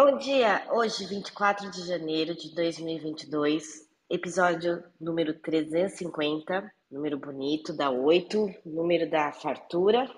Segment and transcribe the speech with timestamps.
[0.00, 0.64] Bom dia!
[0.70, 9.32] Hoje, 24 de janeiro de 2022, episódio número 350, número bonito, da 8, número da
[9.32, 10.08] fartura.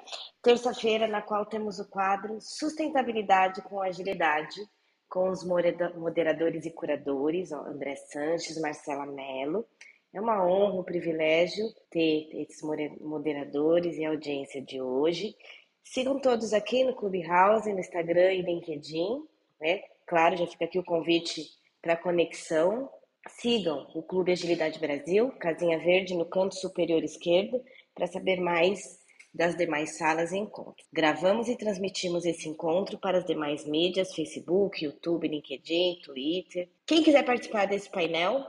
[0.42, 4.60] Terça-feira, na qual temos o quadro Sustentabilidade com Agilidade,
[5.08, 9.64] com os moderadores e curadores, André Sanches, Marcela Mello.
[10.12, 12.60] É uma honra, um privilégio ter esses
[13.00, 15.34] moderadores e audiência de hoje.
[15.82, 19.24] Sigam todos aqui no Clubhouse, no Instagram e LinkedIn,
[19.60, 19.82] né?
[20.06, 21.44] Claro, já fica aqui o convite
[21.82, 22.90] para conexão.
[23.28, 27.62] Sigam o Clube Agilidade Brasil, casinha verde no canto superior esquerdo,
[27.94, 28.98] para saber mais
[29.32, 30.86] das demais salas e encontros.
[30.92, 36.68] Gravamos e transmitimos esse encontro para as demais mídias, Facebook, YouTube, LinkedIn, Twitter.
[36.86, 38.44] Quem quiser participar desse painel,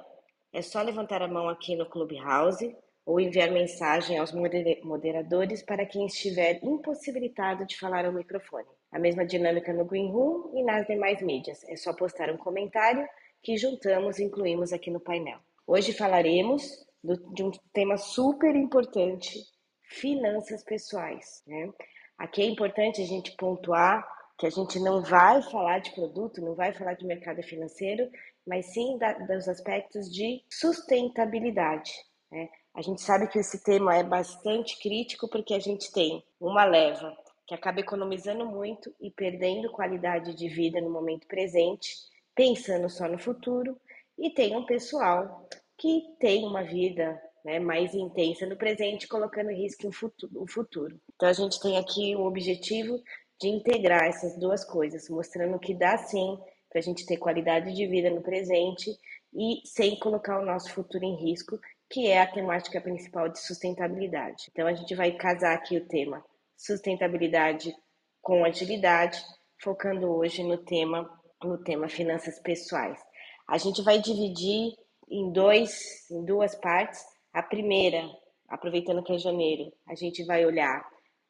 [0.54, 2.76] é só levantar a mão aqui no Clubhouse
[3.06, 8.68] ou enviar mensagem aos moderadores para quem estiver impossibilitado de falar ao microfone.
[8.92, 11.64] A mesma dinâmica no Green Room e nas demais mídias.
[11.70, 13.08] É só postar um comentário
[13.42, 15.40] que juntamos e incluímos aqui no painel.
[15.66, 16.64] Hoje falaremos
[17.04, 19.40] do, de um tema super importante,
[19.84, 21.42] finanças pessoais.
[21.48, 21.72] Né?
[22.18, 24.06] Aqui é importante a gente pontuar
[24.38, 28.10] que a gente não vai falar de produto, não vai falar de mercado financeiro,
[28.46, 31.92] mas sim da, dos aspectos de sustentabilidade.
[32.32, 32.50] Né?
[32.74, 37.16] A gente sabe que esse tema é bastante crítico porque a gente tem uma leva
[37.52, 41.98] que acaba economizando muito e perdendo qualidade de vida no momento presente,
[42.34, 43.78] pensando só no futuro,
[44.18, 45.46] e tem um pessoal
[45.78, 49.90] que tem uma vida né, mais intensa no presente, colocando em risco
[50.34, 50.98] o futuro.
[51.14, 52.98] Então a gente tem aqui o objetivo
[53.38, 57.86] de integrar essas duas coisas, mostrando que dá sim para a gente ter qualidade de
[57.86, 58.98] vida no presente
[59.34, 64.46] e sem colocar o nosso futuro em risco que é a temática principal de sustentabilidade.
[64.50, 66.24] Então, a gente vai casar aqui o tema
[66.62, 67.74] sustentabilidade
[68.22, 69.20] com agilidade,
[69.62, 71.10] focando hoje no tema,
[71.44, 73.00] no tema finanças pessoais.
[73.48, 74.76] A gente vai dividir
[75.10, 77.04] em, dois, em duas partes.
[77.34, 78.08] A primeira,
[78.48, 80.88] aproveitando que é janeiro, a gente vai olhar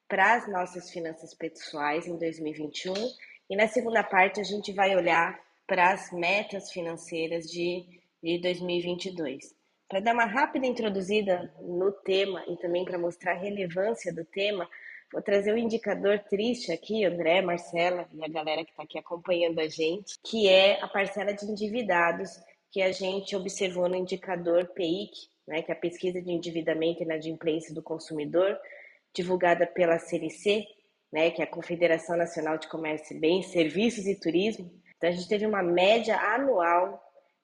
[0.08, 2.94] para as nossas finanças pessoais em 2021
[3.50, 7.86] e na segunda parte a gente vai olhar para as metas financeiras de,
[8.22, 9.56] de 2022.
[9.88, 14.68] Para dar uma rápida introduzida no tema e também para mostrar a relevância do tema,
[15.12, 19.60] vou trazer um indicador triste aqui, André, Marcela e a galera que está aqui acompanhando
[19.60, 22.40] a gente, que é a parcela de endividados
[22.72, 25.12] que a gente observou no indicador PIC,
[25.48, 28.58] né, que é a pesquisa de endividamento e inadimplência do consumidor,
[29.14, 30.66] divulgada pela CNC,
[31.12, 34.72] né, que é a Confederação Nacional de Comércio e Bens, Serviços e Turismo.
[34.96, 37.04] Então, a gente teve uma média anual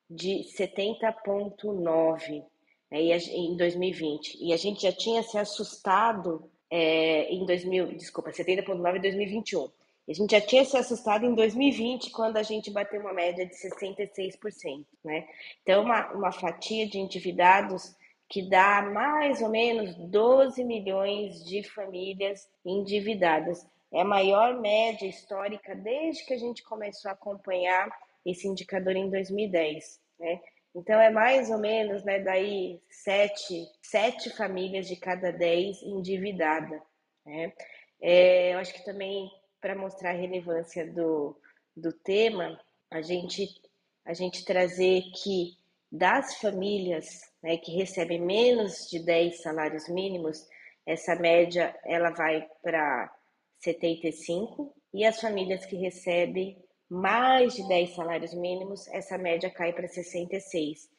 [0.10, 2.46] de 70,9
[2.90, 4.38] né, em 2020.
[4.42, 9.70] E a gente já tinha se assustado é, em 2000, desculpa, 70,9 em 2021.
[10.08, 13.46] E a gente já tinha se assustado em 2020, quando a gente bateu uma média
[13.46, 14.86] de 66%.
[15.04, 15.28] Né?
[15.62, 17.96] Então, uma, uma fatia de endividados
[18.30, 23.66] que dá mais ou menos 12 milhões de famílias endividadas.
[23.92, 27.90] É a maior média histórica desde que a gente começou a acompanhar
[28.26, 30.42] esse indicador em 2010, né?
[30.78, 36.80] Então é mais ou menos, né, daí sete, sete famílias de cada dez endividada,
[37.26, 37.52] né?
[38.00, 39.28] É, eu acho que também
[39.60, 41.36] para mostrar a relevância do,
[41.76, 42.60] do tema,
[42.92, 43.60] a gente
[44.06, 45.58] a gente trazer que
[45.92, 50.48] das famílias né, que recebem menos de 10 salários mínimos,
[50.86, 53.12] essa média ela vai para
[53.60, 56.56] 75 e as famílias que recebem
[56.90, 60.90] mais de 10 salários mínimos, essa média cai para 66.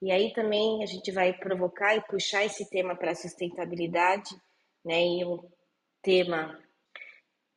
[0.00, 4.30] E aí também a gente vai provocar e puxar esse tema para a sustentabilidade,
[4.84, 5.00] né?
[5.00, 5.38] E um
[6.00, 6.58] tema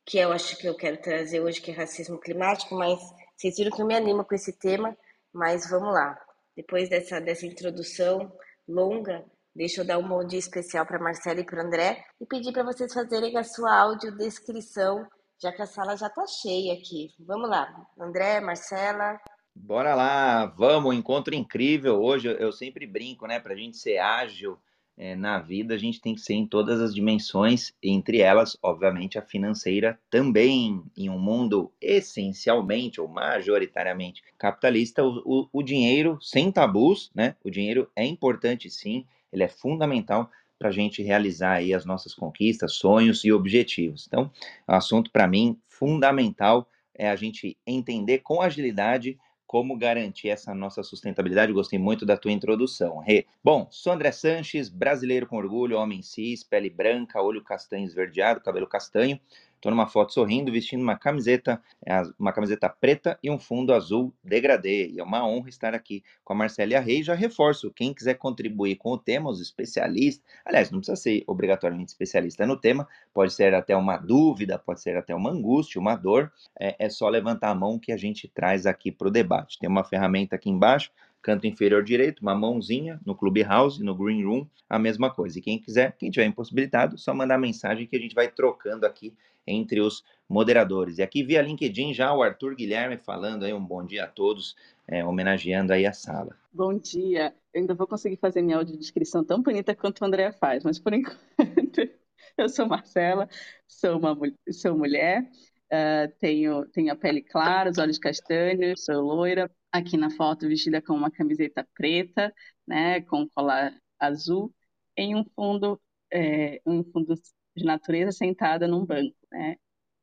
[0.04, 3.00] que eu acho que eu quero trazer hoje, que é racismo climático, mas
[3.36, 4.96] vocês viram que eu me animo com esse tema,
[5.32, 6.16] mas vamos lá.
[6.56, 8.32] Depois dessa, dessa introdução
[8.68, 9.24] longa,
[9.54, 12.62] deixa eu dar um bom dia especial para Marcela e para André e pedir para
[12.62, 15.06] vocês fazerem a sua audiodescrição
[15.40, 17.10] já que a sala já está cheia aqui.
[17.18, 19.20] Vamos lá, André, Marcela.
[19.54, 22.00] Bora lá, vamos, encontro incrível.
[22.02, 23.40] Hoje eu sempre brinco, né?
[23.40, 24.58] Para a gente ser ágil
[24.98, 29.18] é, na vida, a gente tem que ser em todas as dimensões, entre elas, obviamente,
[29.18, 30.82] a financeira também.
[30.96, 37.34] Em um mundo essencialmente ou majoritariamente capitalista, o, o, o dinheiro sem tabus, né?
[37.42, 42.14] O dinheiro é importante sim, ele é fundamental para a gente realizar aí as nossas
[42.14, 44.06] conquistas, sonhos e objetivos.
[44.06, 44.30] Então,
[44.66, 50.82] o assunto para mim fundamental é a gente entender com agilidade como garantir essa nossa
[50.82, 51.52] sustentabilidade.
[51.52, 53.26] Gostei muito da tua introdução, Rê.
[53.44, 58.66] Bom, sou André Sanches, brasileiro com orgulho, homem cis, pele branca, olho castanho esverdeado, cabelo
[58.66, 59.20] castanho.
[59.66, 64.14] Estou numa foto sorrindo, vestindo uma camiseta, é, uma camiseta preta e um fundo azul
[64.22, 64.90] degradê.
[64.90, 67.04] E é uma honra estar aqui com a Marcélia Reis.
[67.04, 71.90] Já reforço, quem quiser contribuir com o tema, os especialistas, aliás, não precisa ser obrigatoriamente
[71.90, 76.30] especialista no tema, pode ser até uma dúvida, pode ser até uma angústia, uma dor,
[76.60, 79.58] é, é só levantar a mão que a gente traz aqui para o debate.
[79.58, 80.92] Tem uma ferramenta aqui embaixo,
[81.26, 85.36] canto inferior direito, uma mãozinha no Clubhouse, no Green Room, a mesma coisa.
[85.36, 89.12] E quem quiser, quem tiver impossibilitado, só mandar mensagem que a gente vai trocando aqui
[89.44, 90.98] entre os moderadores.
[90.98, 94.54] E aqui via LinkedIn já o Arthur Guilherme falando aí um bom dia a todos,
[94.86, 96.36] é, homenageando aí a sala.
[96.52, 97.34] Bom dia.
[97.52, 100.94] Eu ainda vou conseguir fazer minha audiodescrição tão bonita quanto o André faz, mas por
[100.94, 101.90] enquanto
[102.38, 103.28] eu sou Marcela,
[103.66, 104.16] sou uma
[104.52, 105.28] sou mulher,
[105.72, 110.80] uh, tenho, tenho a pele clara, os olhos castanhos, sou loira, aqui na foto vestida
[110.82, 112.32] com uma camiseta preta,
[112.66, 114.54] né, com colar azul,
[114.96, 115.80] em um fundo,
[116.12, 117.14] é, um fundo
[117.56, 119.56] de natureza sentada num banco, né.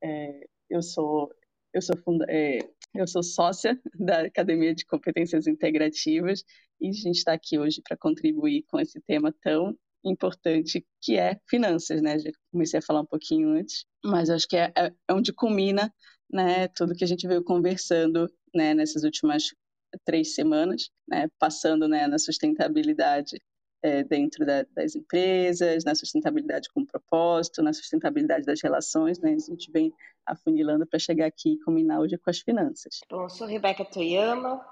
[0.03, 1.31] É, eu sou
[1.73, 2.59] eu sou funda, é,
[2.93, 6.43] eu sou sócia da Academia de Competências Integrativas
[6.79, 11.39] e a gente está aqui hoje para contribuir com esse tema tão importante que é
[11.49, 12.19] finanças, né?
[12.19, 15.93] Já comecei a falar um pouquinho antes, mas acho que é, é, é onde culmina,
[16.31, 16.67] né?
[16.69, 18.73] Tudo que a gente veio conversando, né?
[18.73, 19.51] Nessas últimas
[20.05, 23.37] três semanas, né, passando né, na sustentabilidade
[23.81, 29.51] é, dentro da, das empresas, na sustentabilidade com propósito, na sustentabilidade das relações, né, a
[29.51, 29.93] gente vem
[30.25, 32.99] afunilando para chegar aqui e combinar hoje com as finanças.
[33.09, 34.65] Bom, sou Rebeca Toyama,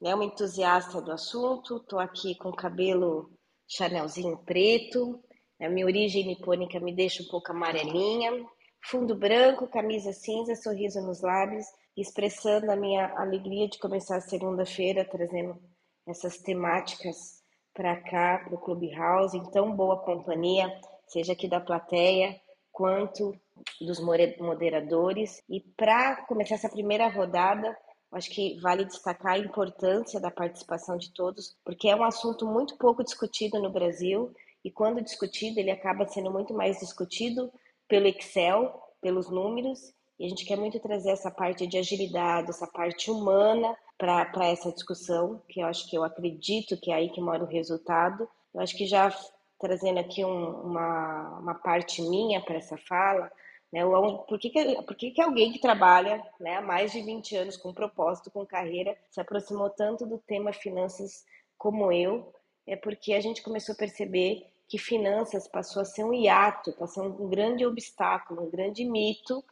[0.00, 3.30] né, uma entusiasta do assunto, estou aqui com o cabelo
[3.68, 5.22] chanelzinho preto,
[5.60, 8.32] a minha origem nipônica me deixa um pouco amarelinha,
[8.80, 11.66] fundo branco, camisa cinza, sorriso nos lábios,
[11.96, 15.60] expressando a minha alegria de começar a segunda-feira trazendo
[16.06, 17.42] essas temáticas
[17.74, 20.72] para cá, para o Clubhouse, em tão boa companhia,
[21.06, 22.40] seja aqui da plateia
[22.72, 23.34] quanto
[23.80, 25.42] dos moderadores.
[25.48, 27.76] E para começar essa primeira rodada,
[28.12, 32.76] acho que vale destacar a importância da participação de todos, porque é um assunto muito
[32.76, 34.32] pouco discutido no Brasil
[34.64, 37.52] e quando discutido, ele acaba sendo muito mais discutido
[37.86, 42.66] pelo Excel, pelos números e a gente quer muito trazer essa parte de agilidade, essa
[42.66, 47.20] parte humana para essa discussão, que eu acho que eu acredito que é aí que
[47.20, 48.28] mora o resultado.
[48.52, 49.14] Eu acho que já
[49.60, 53.30] trazendo aqui um, uma, uma parte minha para essa fala,
[53.72, 53.82] né,
[54.26, 57.56] por, que, que, por que, que alguém que trabalha né, há mais de 20 anos
[57.56, 61.24] com propósito, com carreira, se aproximou tanto do tema finanças
[61.56, 62.32] como eu?
[62.66, 67.04] É porque a gente começou a perceber que finanças passou a ser um hiato, passou
[67.04, 69.42] a ser um grande obstáculo, um grande mito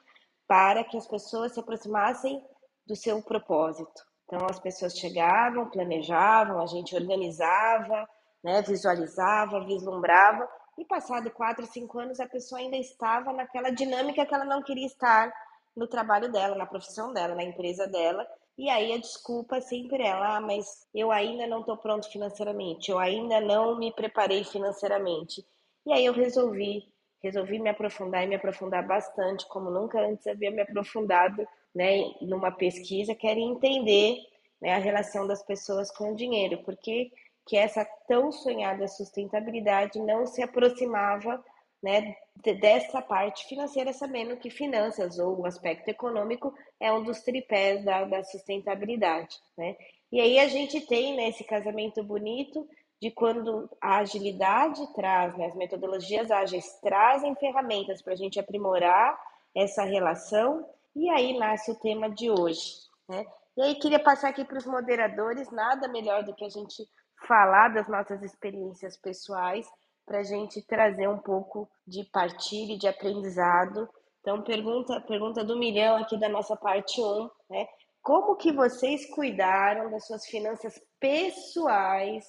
[0.46, 2.42] para que as pessoas se aproximassem
[2.86, 4.06] do seu propósito.
[4.24, 8.08] Então, as pessoas chegavam, planejavam, a gente organizava,
[8.42, 10.48] né, visualizava, vislumbrava,
[10.78, 14.86] e passado quatro, cinco anos, a pessoa ainda estava naquela dinâmica que ela não queria
[14.86, 15.32] estar
[15.74, 18.26] no trabalho dela, na profissão dela, na empresa dela.
[18.58, 22.98] E aí a desculpa sempre é, ah, mas eu ainda não estou pronto financeiramente, eu
[22.98, 25.44] ainda não me preparei financeiramente.
[25.84, 26.84] E aí eu resolvi
[27.22, 32.50] resolvi me aprofundar e me aprofundar bastante, como nunca antes havia me aprofundado né, numa
[32.50, 34.18] pesquisa, quero entender
[34.60, 37.10] né, a relação das pessoas com o dinheiro, porque
[37.46, 41.42] que essa tão sonhada sustentabilidade não se aproximava
[41.82, 42.16] né,
[42.60, 48.04] dessa parte financeira, sabendo que finanças ou o aspecto econômico é um dos tripés da,
[48.04, 49.38] da sustentabilidade.
[49.56, 49.76] Né?
[50.10, 52.68] E aí a gente tem né, esse casamento bonito
[53.00, 59.16] de quando a agilidade traz, né, as metodologias ágeis trazem ferramentas para a gente aprimorar
[59.54, 62.72] essa relação, e aí nasce o tema de hoje.
[63.08, 63.24] Né?
[63.56, 66.86] E aí queria passar aqui para os moderadores, nada melhor do que a gente
[67.26, 69.66] falar das nossas experiências pessoais
[70.04, 73.88] para a gente trazer um pouco de partilha e de aprendizado.
[74.20, 77.66] Então, pergunta, pergunta do milhão aqui da nossa parte 1, né?
[78.02, 82.24] Como que vocês cuidaram das suas finanças pessoais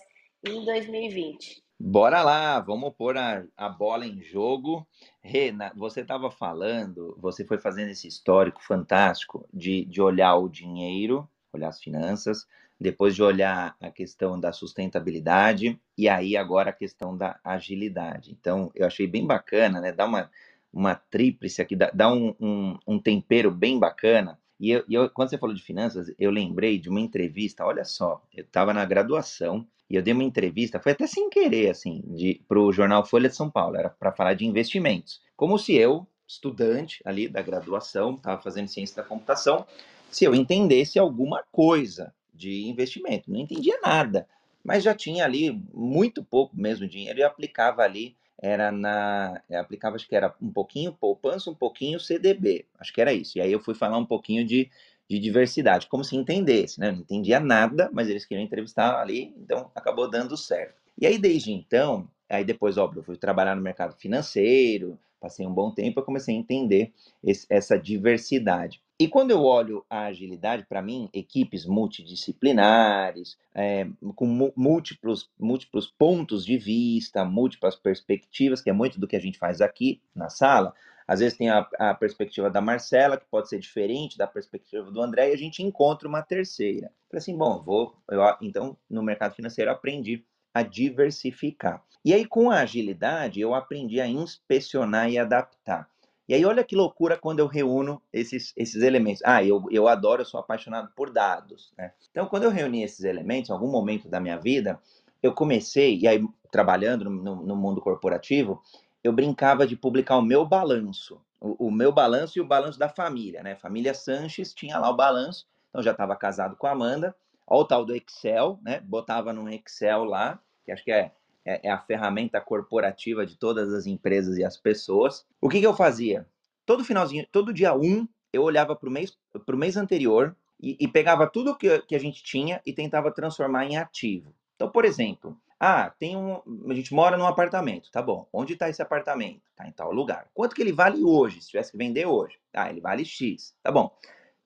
[0.46, 1.64] em 2020.
[1.80, 4.88] Bora lá, vamos pôr a, a bola em jogo.
[5.22, 11.30] Rena, você estava falando, você foi fazendo esse histórico fantástico de, de olhar o dinheiro,
[11.54, 12.48] olhar as finanças,
[12.80, 18.32] depois de olhar a questão da sustentabilidade e aí agora a questão da agilidade.
[18.40, 19.92] Então, eu achei bem bacana, né?
[19.92, 20.30] Dá uma,
[20.72, 24.40] uma tríplice aqui, dá, dá um, um, um tempero bem bacana.
[24.60, 28.24] E eu, eu, quando você falou de finanças, eu lembrei de uma entrevista, olha só,
[28.34, 32.04] eu estava na graduação e eu dei uma entrevista, foi até sem querer, assim,
[32.48, 35.22] para o jornal Folha de São Paulo, era para falar de investimentos.
[35.36, 39.66] Como se eu, estudante ali da graduação, estava fazendo ciência da computação,
[40.12, 43.32] se eu entendesse alguma coisa de investimento.
[43.32, 44.28] Não entendia nada,
[44.64, 49.42] mas já tinha ali muito pouco mesmo dinheiro e aplicava ali era na.
[49.50, 52.66] Eu aplicava, acho que era um pouquinho poupança, um pouquinho CDB.
[52.80, 53.38] Acho que era isso.
[53.38, 54.70] E aí eu fui falar um pouquinho de,
[55.10, 56.92] de diversidade, como se entendesse, né?
[56.92, 60.76] Não entendia nada, mas eles queriam entrevistar ali, então acabou dando certo.
[61.00, 65.54] E aí, desde então, aí depois, óbvio, eu fui trabalhar no mercado financeiro, passei um
[65.54, 68.82] bom tempo, eu comecei a entender esse, essa diversidade.
[69.00, 76.44] E quando eu olho a agilidade, para mim, equipes multidisciplinares, é, com múltiplos, múltiplos pontos
[76.44, 80.74] de vista, múltiplas perspectivas, que é muito do que a gente faz aqui na sala.
[81.08, 85.02] Às vezes tem a, a perspectiva da Marcela, que pode ser diferente da perspectiva do
[85.02, 86.92] André, e a gente encontra uma terceira.
[87.08, 91.84] Falei assim, bom, vou, eu, então, no mercado financeiro aprendi a diversificar.
[92.04, 95.88] E aí, com a agilidade, eu aprendi a inspecionar e adaptar.
[96.28, 99.22] E aí, olha que loucura quando eu reúno esses, esses elementos.
[99.24, 101.72] Ah, eu, eu adoro, eu sou apaixonado por dados.
[101.78, 101.94] Né?
[102.12, 104.80] Então, quando eu reuni esses elementos, em algum momento da minha vida,
[105.24, 108.62] eu comecei, e aí, trabalhando no, no mundo corporativo,
[109.04, 111.22] eu brincava de publicar o meu balanço.
[111.40, 113.56] O, o, meu balanço e o balanço da família, né?
[113.56, 117.16] Família Sanches tinha lá o balanço, então já estava casado com a Amanda.
[117.46, 118.82] Olha o tal do Excel, né?
[118.82, 121.12] Botava num Excel lá, que acho que é
[121.48, 125.26] é, é a ferramenta corporativa de todas as empresas e as pessoas.
[125.40, 126.28] O que, que eu fazia?
[126.66, 129.18] Todo finalzinho, todo dia um, eu olhava para o mês,
[129.54, 133.78] mês anterior e, e pegava tudo que, que a gente tinha e tentava transformar em
[133.78, 134.34] ativo.
[134.56, 138.28] Então, por exemplo, ah, tem um, a gente mora num apartamento, tá bom.
[138.34, 139.42] Onde está esse apartamento?
[139.56, 140.28] Tá em tal lugar.
[140.34, 142.38] Quanto que ele vale hoje, se tivesse que vender hoje?
[142.54, 143.96] Ah, ele vale X, tá bom.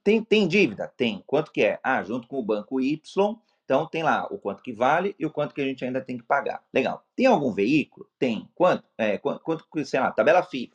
[0.03, 0.91] Tem, tem dívida?
[0.95, 1.23] Tem.
[1.27, 1.79] Quanto que é?
[1.83, 5.31] Ah, junto com o banco Y, então tem lá o quanto que vale e o
[5.31, 6.63] quanto que a gente ainda tem que pagar.
[6.73, 7.05] Legal.
[7.15, 8.07] Tem algum veículo?
[8.19, 8.49] Tem.
[8.53, 8.83] Quanto?
[8.97, 10.73] É, quanto, quanto sei lá, tabela FIP.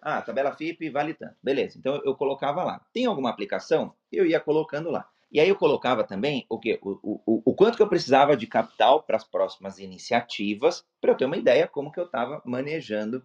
[0.00, 1.36] Ah, tabela FIP vale tanto.
[1.42, 1.78] Beleza.
[1.78, 2.80] Então eu colocava lá.
[2.92, 3.94] Tem alguma aplicação?
[4.10, 5.08] Eu ia colocando lá.
[5.30, 6.78] E aí eu colocava também o, quê?
[6.82, 11.16] o, o, o quanto que eu precisava de capital para as próximas iniciativas, para eu
[11.16, 13.24] ter uma ideia como que eu estava manejando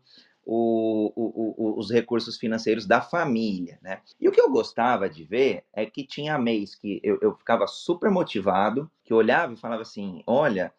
[0.49, 3.99] o, o, os recursos financeiros da família, né?
[4.17, 7.67] E o que eu gostava de ver é que tinha mês que eu, eu ficava
[7.67, 10.73] super motivado, que olhava e falava assim, olha,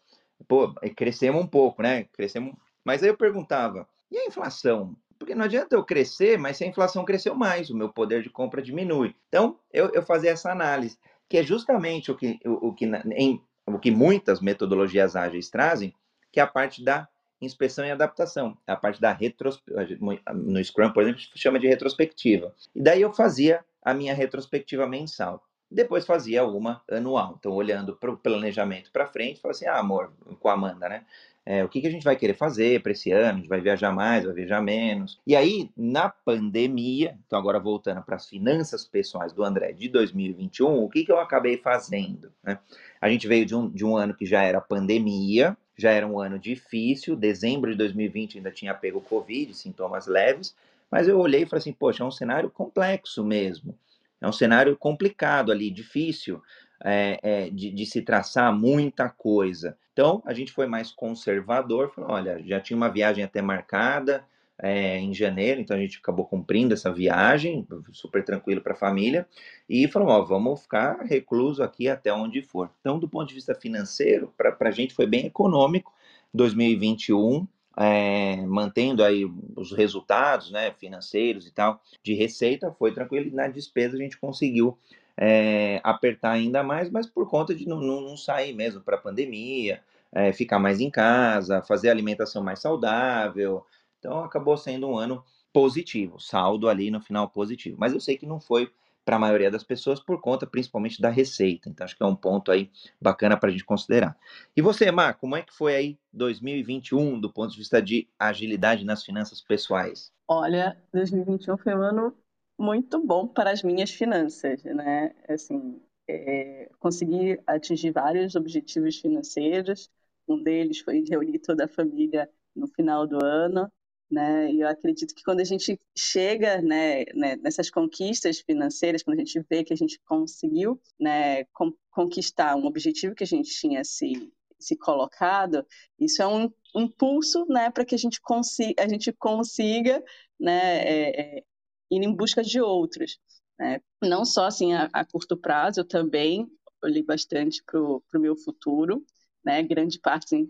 [0.49, 2.05] pô, crescemos um pouco, né?
[2.05, 4.97] Crescemos, mas aí eu perguntava, e a inflação?
[5.19, 8.31] Porque não adianta eu crescer, mas se a inflação cresceu mais, o meu poder de
[8.31, 9.15] compra diminui.
[9.29, 10.99] Então, eu, eu fazia essa análise,
[11.29, 15.95] que é justamente o que, o, o que, em, o que muitas metodologias ágeis trazem,
[16.33, 17.07] que é a parte da
[17.41, 19.87] inspeção e adaptação, a parte da retrospectiva,
[20.35, 22.55] no Scrum, por exemplo, chama de retrospectiva.
[22.75, 25.43] E daí eu fazia a minha retrospectiva mensal.
[25.71, 27.37] Depois fazia uma anual.
[27.39, 31.05] Então, olhando para o planejamento para frente, falava assim: ah, amor, com a Amanda, né?
[31.51, 33.31] É, o que, que a gente vai querer fazer para esse ano?
[33.31, 35.19] A gente vai viajar mais, vai viajar menos.
[35.27, 40.85] E aí, na pandemia, então agora voltando para as finanças pessoais do André de 2021,
[40.85, 42.31] o que, que eu acabei fazendo?
[42.45, 42.59] Né?
[43.01, 46.19] A gente veio de um, de um ano que já era pandemia, já era um
[46.19, 50.55] ano difícil, dezembro de 2020 ainda tinha pego Covid, sintomas leves,
[50.91, 53.79] mas eu olhei e falei assim, poxa, é um cenário complexo mesmo,
[54.21, 56.43] é um cenário complicado ali, difícil
[56.85, 59.77] é, é, de, de, se traçar muita coisa.
[59.93, 64.25] Então, a gente foi mais conservador, falou, olha, já tinha uma viagem até marcada,
[64.61, 69.27] é, em janeiro, então a gente acabou cumprindo essa viagem, super tranquilo para a família,
[69.69, 72.71] e falou: ó, vamos ficar recluso aqui até onde for.
[72.81, 75.93] Então, do ponto de vista financeiro, para a gente foi bem econômico,
[76.35, 77.47] 2021,
[77.77, 79.25] é, mantendo aí
[79.57, 84.19] os resultados né, financeiros e tal, de receita, foi tranquilo, e na despesa a gente
[84.19, 84.77] conseguiu
[85.17, 89.81] é, apertar ainda mais, mas por conta de não, não, sair mesmo para a pandemia,
[90.13, 93.65] é, ficar mais em casa, fazer alimentação mais saudável,
[93.99, 97.77] então acabou sendo um ano positivo, saldo ali no final positivo.
[97.79, 98.71] Mas eu sei que não foi
[99.05, 101.69] para a maioria das pessoas por conta principalmente da receita.
[101.69, 104.17] Então acho que é um ponto aí bacana para a gente considerar.
[104.55, 108.85] E você, Mar, como é que foi aí 2021 do ponto de vista de agilidade
[108.85, 110.13] nas finanças pessoais?
[110.29, 112.15] Olha, 2021 foi um ano
[112.59, 115.15] muito bom para as minhas finanças, né?
[115.27, 119.91] Assim, é, consegui atingir vários objetivos financeiros.
[120.29, 123.73] Um deles foi reunir toda a família no final do ano
[124.11, 124.51] né?
[124.51, 129.25] E eu acredito que quando a gente chega né, né, nessas conquistas financeiras, quando a
[129.25, 131.45] gente vê que a gente conseguiu né,
[131.91, 135.65] conquistar um objetivo que a gente tinha se, se colocado,
[135.99, 140.03] isso é um impulso né, para que a gente consiga, a gente consiga
[140.41, 141.45] né, é, é,
[141.91, 143.19] ir em busca de outros.
[143.59, 143.81] Né?
[144.03, 146.47] Não só assim a, a curto prazo, eu também
[146.83, 149.05] olhei bastante para o meu futuro,
[149.45, 149.63] né?
[149.63, 150.49] grande parte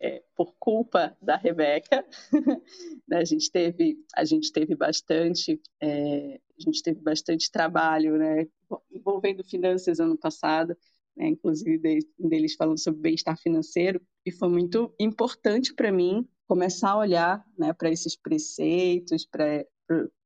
[0.00, 2.04] é, por culpa da Rebeca.
[3.08, 8.46] Né, a gente teve a gente teve bastante é, a gente teve bastante trabalho, né,
[8.92, 10.76] envolvendo finanças ano passado,
[11.16, 16.98] né, inclusive deles falando sobre bem-estar financeiro e foi muito importante para mim começar a
[16.98, 19.64] olhar né, para esses preceitos, para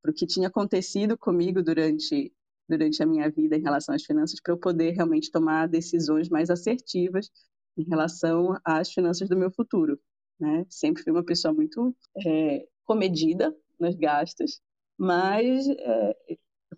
[0.07, 2.31] o que tinha acontecido comigo durante,
[2.69, 6.51] durante a minha vida em relação às finanças, para eu poder realmente tomar decisões mais
[6.51, 7.31] assertivas
[7.77, 9.99] em relação às finanças do meu futuro.
[10.39, 10.65] Né?
[10.69, 14.61] Sempre fui uma pessoa muito é, comedida nos gastos,
[14.99, 16.17] mas é,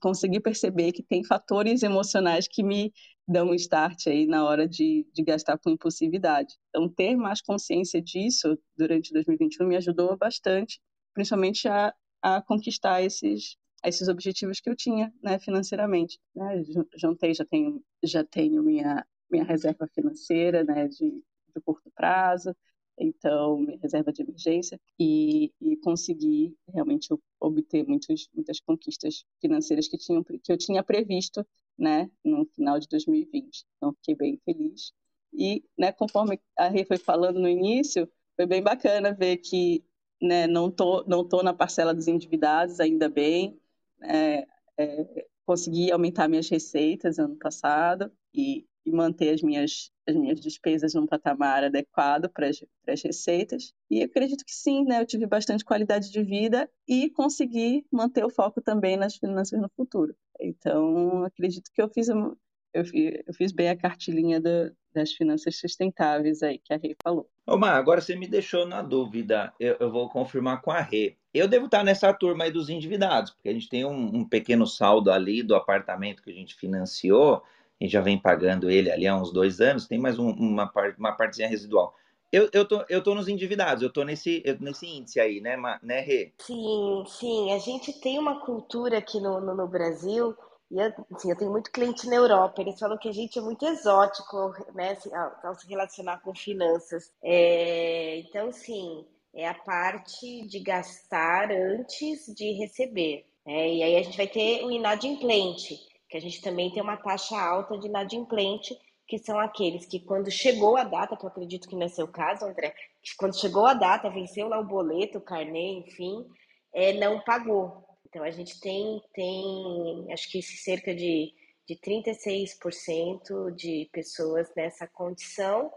[0.00, 2.92] consegui perceber que tem fatores emocionais que me
[3.26, 6.54] dão um start aí na hora de, de gastar com impulsividade.
[6.68, 10.80] Então, ter mais consciência disso durante 2021 me ajudou bastante,
[11.12, 16.18] principalmente a, a conquistar esses, esses objetivos que eu tinha né, financeiramente.
[16.34, 16.62] Né?
[16.96, 19.04] Juntei, já tenho, já tenho minha,
[19.36, 22.56] minha reserva financeira né, de, de curto prazo,
[22.98, 29.98] então minha reserva de emergência e, e consegui realmente obter muitos, muitas conquistas financeiras que,
[29.98, 31.46] tinham, que eu tinha previsto
[31.78, 33.66] né, no final de 2020.
[33.76, 34.92] Então fiquei bem feliz
[35.32, 39.84] e né, conforme a Rê foi falando no início, foi bem bacana ver que
[40.22, 43.60] né, não tô não tô na parcela dos endividados ainda bem,
[44.02, 44.46] é,
[44.78, 50.94] é, consegui aumentar minhas receitas ano passado e, e manter as minhas as minhas despesas
[50.94, 53.74] num patamar adequado para as receitas.
[53.90, 55.00] E acredito que sim, né?
[55.00, 59.68] Eu tive bastante qualidade de vida e consegui manter o foco também nas finanças no
[59.76, 60.14] futuro.
[60.40, 65.58] Então, acredito que eu fiz, eu fiz, eu fiz bem a cartilinha do, das finanças
[65.58, 67.28] sustentáveis aí que a Rê falou.
[67.46, 69.52] Ô, Mar, agora você me deixou na dúvida.
[69.58, 71.16] Eu, eu, vou confirmar com a Rê.
[71.34, 74.66] Eu devo estar nessa turma aí dos endividados, porque a gente tem um, um pequeno
[74.66, 77.42] saldo ali do apartamento que a gente financiou
[77.84, 80.98] gente já vem pagando ele ali há uns dois anos, tem mais um, uma, parte,
[80.98, 81.94] uma partezinha residual.
[82.32, 86.00] Eu, eu, tô, eu tô nos endividados, eu tô nesse, nesse índice aí, né, né,
[86.00, 86.32] Rê?
[86.38, 87.52] Sim, sim.
[87.52, 90.36] A gente tem uma cultura aqui no, no, no Brasil,
[90.70, 93.42] e eu, assim, eu tenho muito cliente na Europa, eles falam que a gente é
[93.42, 97.12] muito exótico, né, assim, ao, ao, se relacionar com finanças.
[97.22, 103.24] É, então, sim, é a parte de gastar antes de receber.
[103.46, 105.78] É, e aí a gente vai ter o inadimplente
[106.08, 110.30] que a gente também tem uma taxa alta de inadimplente, que são aqueles que quando
[110.30, 113.66] chegou a data, que eu acredito que não é seu caso, André, que quando chegou
[113.66, 116.26] a data, venceu lá o boleto, o carnê, enfim,
[116.74, 117.86] é, não pagou.
[118.08, 121.32] Então a gente tem, tem acho que cerca de,
[121.68, 125.70] de 36% de pessoas nessa condição,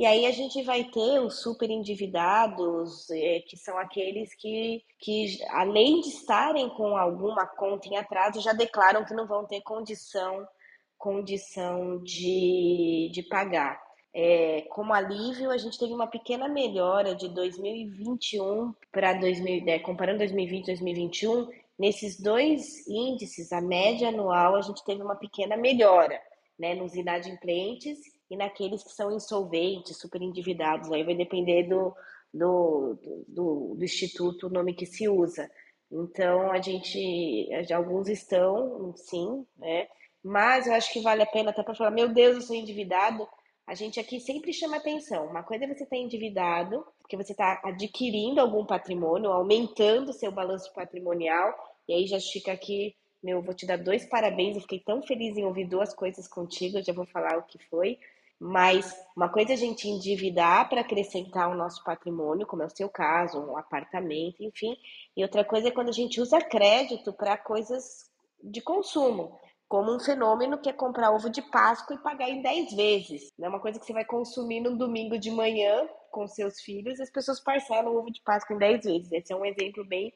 [0.00, 5.38] e aí a gente vai ter os super endividados, é, que são aqueles que, que,
[5.50, 10.48] além de estarem com alguma conta em atraso, já declaram que não vão ter condição,
[10.96, 13.78] condição de, de pagar.
[14.14, 20.62] É, como alívio, a gente teve uma pequena melhora de 2021 para 2010, comparando 2020
[20.62, 21.46] e 2021.
[21.78, 26.18] Nesses dois índices, a média anual, a gente teve uma pequena melhora
[26.58, 27.98] né, nos inadimplentes
[28.30, 30.90] e naqueles que são insolventes, super endividados.
[30.92, 31.94] Aí vai depender do,
[32.32, 35.50] do, do, do instituto, o nome que se usa.
[35.90, 39.88] Então, a gente, alguns estão, sim, né?
[40.22, 43.26] Mas eu acho que vale a pena até para falar, meu Deus, eu sou endividado.
[43.66, 45.26] A gente aqui sempre chama atenção.
[45.26, 50.30] Uma coisa é você estar tá endividado, porque você está adquirindo algum patrimônio, aumentando seu
[50.30, 51.52] balanço patrimonial,
[51.88, 54.54] e aí já fica aqui, meu, vou te dar dois parabéns.
[54.54, 57.98] Eu fiquei tão feliz em ouvir duas coisas contigo, já vou falar o que foi.
[58.40, 62.74] Mas uma coisa é a gente endividar para acrescentar o nosso patrimônio, como é o
[62.74, 64.74] seu caso, um apartamento, enfim.
[65.14, 68.10] E outra coisa é quando a gente usa crédito para coisas
[68.42, 72.72] de consumo, como um fenômeno que é comprar ovo de Páscoa e pagar em 10
[72.72, 73.30] vezes.
[73.38, 77.10] É uma coisa que você vai consumir no domingo de manhã com seus filhos as
[77.10, 79.12] pessoas parcelam ovo de Páscoa em 10 vezes.
[79.12, 80.14] Esse é um exemplo bem,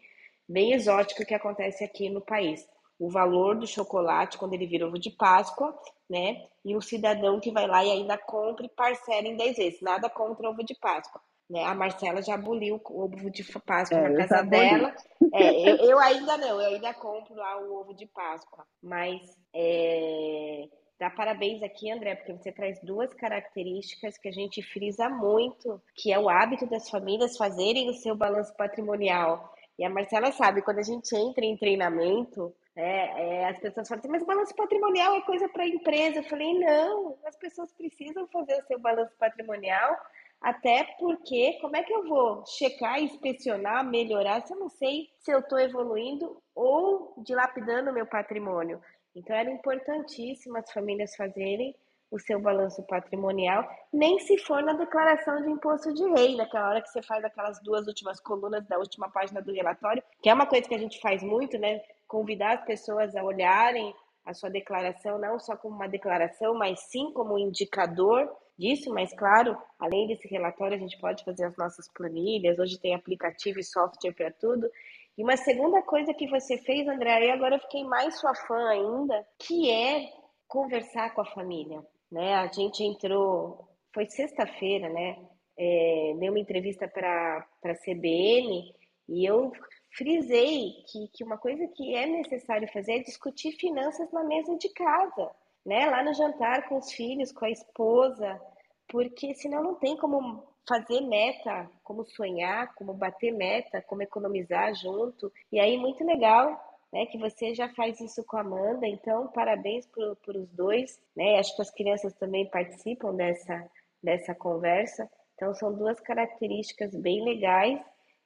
[0.48, 2.66] bem exótico que acontece aqui no país
[2.98, 5.76] o valor do chocolate quando ele vira ovo de Páscoa,
[6.08, 6.46] né?
[6.64, 9.80] E um cidadão que vai lá e ainda compra e parcela em 10 vezes.
[9.80, 11.20] Nada contra ovo de Páscoa.
[11.48, 11.62] Né?
[11.62, 14.94] A Marcela já aboliu o ovo de Páscoa é, na casa dela.
[15.32, 18.64] É, eu, eu, ainda não, eu ainda compro lá o ovo de Páscoa.
[18.82, 19.20] Mas
[19.54, 25.82] é, dá parabéns aqui, André, porque você traz duas características que a gente frisa muito,
[25.94, 29.52] que é o hábito das famílias fazerem o seu balanço patrimonial.
[29.78, 34.00] E a Marcela sabe, quando a gente entra em treinamento, é, é, as pessoas falam
[34.00, 36.18] assim, mas balanço patrimonial é coisa para empresa.
[36.18, 39.96] Eu falei, não, as pessoas precisam fazer o seu balanço patrimonial,
[40.40, 45.32] até porque como é que eu vou checar, inspecionar, melhorar se eu não sei se
[45.32, 48.80] eu estou evoluindo ou dilapidando o meu patrimônio?
[49.14, 51.74] Então era importantíssimo as famílias fazerem
[52.10, 56.82] o seu balanço patrimonial, nem se for na declaração de imposto de renda, aquela hora
[56.82, 60.46] que você faz aquelas duas últimas colunas da última página do relatório, que é uma
[60.46, 61.80] coisa que a gente faz muito, né?
[62.14, 63.92] Convidar as pessoas a olharem
[64.24, 69.12] a sua declaração não só como uma declaração, mas sim como um indicador disso, mas
[69.12, 73.64] claro, além desse relatório, a gente pode fazer as nossas planilhas, hoje tem aplicativo e
[73.64, 74.70] software para tudo.
[75.18, 78.68] E uma segunda coisa que você fez, André, e agora eu fiquei mais sua fã
[78.68, 80.08] ainda, que é
[80.46, 81.84] conversar com a família.
[82.12, 82.32] Né?
[82.36, 85.18] A gente entrou, foi sexta-feira, né?
[85.58, 88.72] É, dei uma entrevista para a CBN
[89.08, 89.50] e eu
[89.96, 94.68] frisei que, que uma coisa que é necessário fazer é discutir finanças na mesa de
[94.70, 95.30] casa,
[95.64, 95.86] né?
[95.86, 98.40] Lá no jantar com os filhos, com a esposa,
[98.88, 105.32] porque senão não tem como fazer meta, como sonhar, como bater meta, como economizar junto.
[105.52, 106.58] E aí, muito legal,
[106.92, 108.86] né, que você já faz isso com a Amanda.
[108.86, 111.38] Então, parabéns por os dois, né?
[111.38, 113.70] Acho que as crianças também participam dessa,
[114.02, 115.10] dessa conversa.
[115.34, 117.80] Então, são duas características bem legais.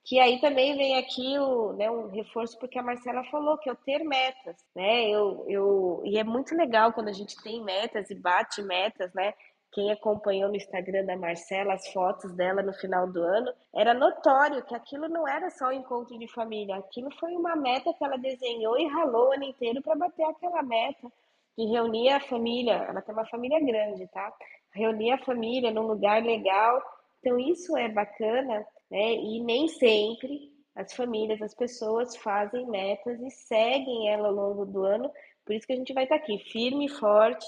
[0.08, 3.72] Que aí também vem aqui o, né, um reforço porque a Marcela falou que é
[3.72, 5.06] o ter metas, né?
[5.06, 9.34] Eu, eu, e é muito legal quando a gente tem metas e bate metas, né?
[9.72, 14.64] quem acompanhou no Instagram da Marcela as fotos dela no final do ano, era notório
[14.64, 18.16] que aquilo não era só um encontro de família, aquilo foi uma meta que ela
[18.16, 21.12] desenhou e ralou o ano inteiro para bater aquela meta
[21.56, 22.86] de reunir a família.
[22.88, 24.32] Ela tem uma família grande, tá?
[24.72, 26.80] Reunir a família num lugar legal.
[27.20, 29.14] Então, isso é bacana, né?
[29.14, 34.84] E nem sempre as famílias, as pessoas fazem metas e seguem ela ao longo do
[34.84, 35.10] ano.
[35.44, 37.46] Por isso que a gente vai estar aqui, firme e forte,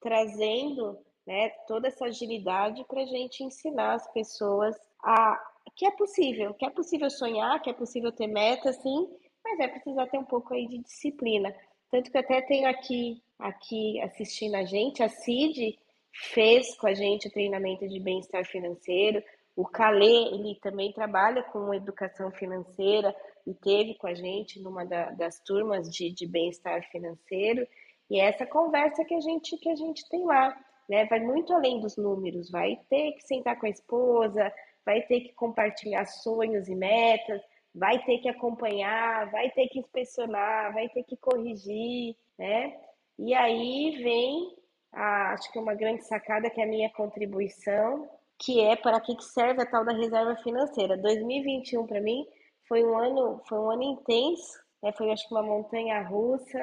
[0.00, 5.40] trazendo né, toda essa agilidade para a gente ensinar as pessoas a
[5.76, 9.08] que é possível, que é possível sonhar, que é possível ter meta, sim,
[9.44, 11.54] mas é precisar ter um pouco aí de disciplina.
[11.90, 15.78] Tanto que até tenho aqui, aqui assistindo a gente, a Cid
[16.12, 19.22] fez com a gente o treinamento de bem-estar financeiro,
[19.56, 23.14] o Calê, ele também trabalha com educação financeira
[23.46, 27.66] e teve com a gente numa da, das turmas de, de bem-estar financeiro,
[28.10, 30.56] e é essa conversa que a gente que a gente tem lá
[30.88, 31.06] né?
[31.06, 34.52] Vai muito além dos números, vai ter que sentar com a esposa,
[34.84, 37.40] vai ter que compartilhar sonhos e metas,
[37.74, 42.78] vai ter que acompanhar, vai ter que inspecionar, vai ter que corrigir, né?
[43.18, 44.56] E aí vem,
[44.92, 48.08] a, acho que uma grande sacada que é a minha contribuição,
[48.42, 50.96] que é para que serve a tal da reserva financeira.
[50.96, 52.26] 2021 para mim
[52.68, 54.92] foi um ano, foi um ano intenso, né?
[54.92, 56.58] Foi acho que uma montanha russa,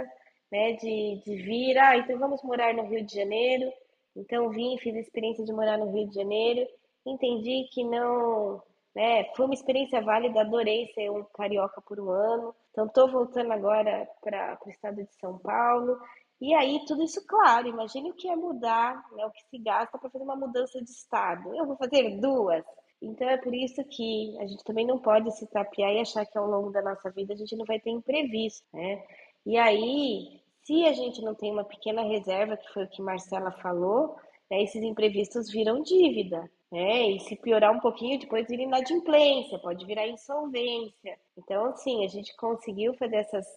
[0.51, 0.73] né?
[0.73, 3.71] De, de vir, ah, então vamos morar no Rio de Janeiro,
[4.15, 6.67] então vim, fiz a experiência de morar no Rio de Janeiro,
[7.05, 8.61] entendi que não,
[8.93, 12.53] né, foi uma experiência válida, adorei ser um carioca por um ano.
[12.71, 15.97] Então estou voltando agora para o estado de São Paulo.
[16.41, 19.97] E aí tudo isso, claro, imagine o que é mudar, né, o que se gasta
[19.97, 21.53] para fazer uma mudança de estado.
[21.55, 22.63] Eu vou fazer duas.
[23.01, 26.37] Então é por isso que a gente também não pode se tapear e achar que
[26.37, 29.03] ao longo da nossa vida a gente não vai ter imprevisto, né?
[29.45, 33.51] E aí se a gente não tem uma pequena reserva, que foi o que Marcela
[33.51, 34.15] falou,
[34.51, 36.49] né, esses imprevistos viram dívida.
[36.71, 37.09] Né?
[37.09, 41.17] E se piorar um pouquinho, depois vira inadimplência, pode virar insolvência.
[41.35, 43.47] Então, assim, a gente conseguiu fazer essas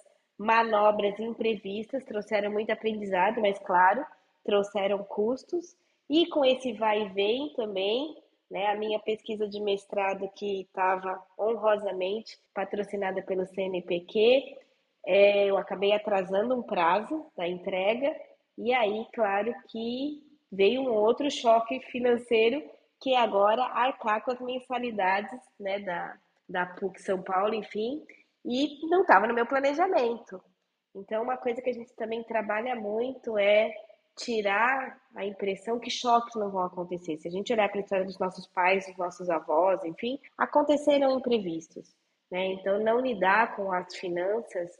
[0.42, 4.04] manobras imprevistas, trouxeram muito aprendizado, mas, claro,
[4.44, 5.76] trouxeram custos.
[6.10, 8.16] E com esse vai e vem também,
[8.50, 14.58] né, a minha pesquisa de mestrado que estava honrosamente patrocinada pelo CNPq,
[15.06, 18.14] é, eu acabei atrasando um prazo da entrega,
[18.58, 22.62] e aí, claro que veio um outro choque financeiro,
[23.00, 26.16] que é agora arcar com as mensalidades né, da,
[26.48, 28.04] da PUC São Paulo, enfim,
[28.44, 30.42] e não estava no meu planejamento.
[30.94, 33.70] Então, uma coisa que a gente também trabalha muito é
[34.16, 37.16] tirar a impressão que choques não vão acontecer.
[37.16, 41.18] Se a gente olhar para a história dos nossos pais, dos nossos avós, enfim, aconteceram
[41.18, 41.94] imprevistos.
[42.30, 42.46] Né?
[42.52, 44.70] Então, não lidar com as finanças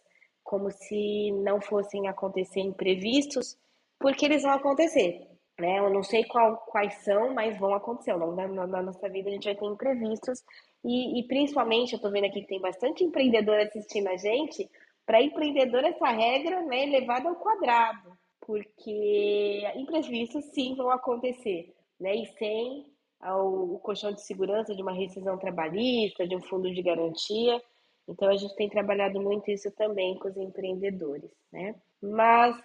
[0.43, 3.57] como se não fossem acontecer imprevistos,
[3.99, 5.29] porque eles vão acontecer.
[5.59, 5.79] Né?
[5.79, 8.11] Eu não sei qual, quais são, mas vão acontecer.
[8.11, 10.43] Ao longo da, da nossa vida a gente vai ter imprevistos.
[10.85, 14.69] E, e principalmente, eu estou vendo aqui que tem bastante empreendedor assistindo a gente.
[15.07, 21.75] Para empreendedor, essa regra né, é levada ao quadrado, porque imprevistos sim vão acontecer.
[22.01, 22.17] Né?
[22.17, 22.87] E sem
[23.25, 27.63] o colchão de segurança de uma rescisão trabalhista, de um fundo de garantia,
[28.09, 31.75] então a gente tem trabalhado muito isso também com os empreendedores, né?
[32.03, 32.57] Mas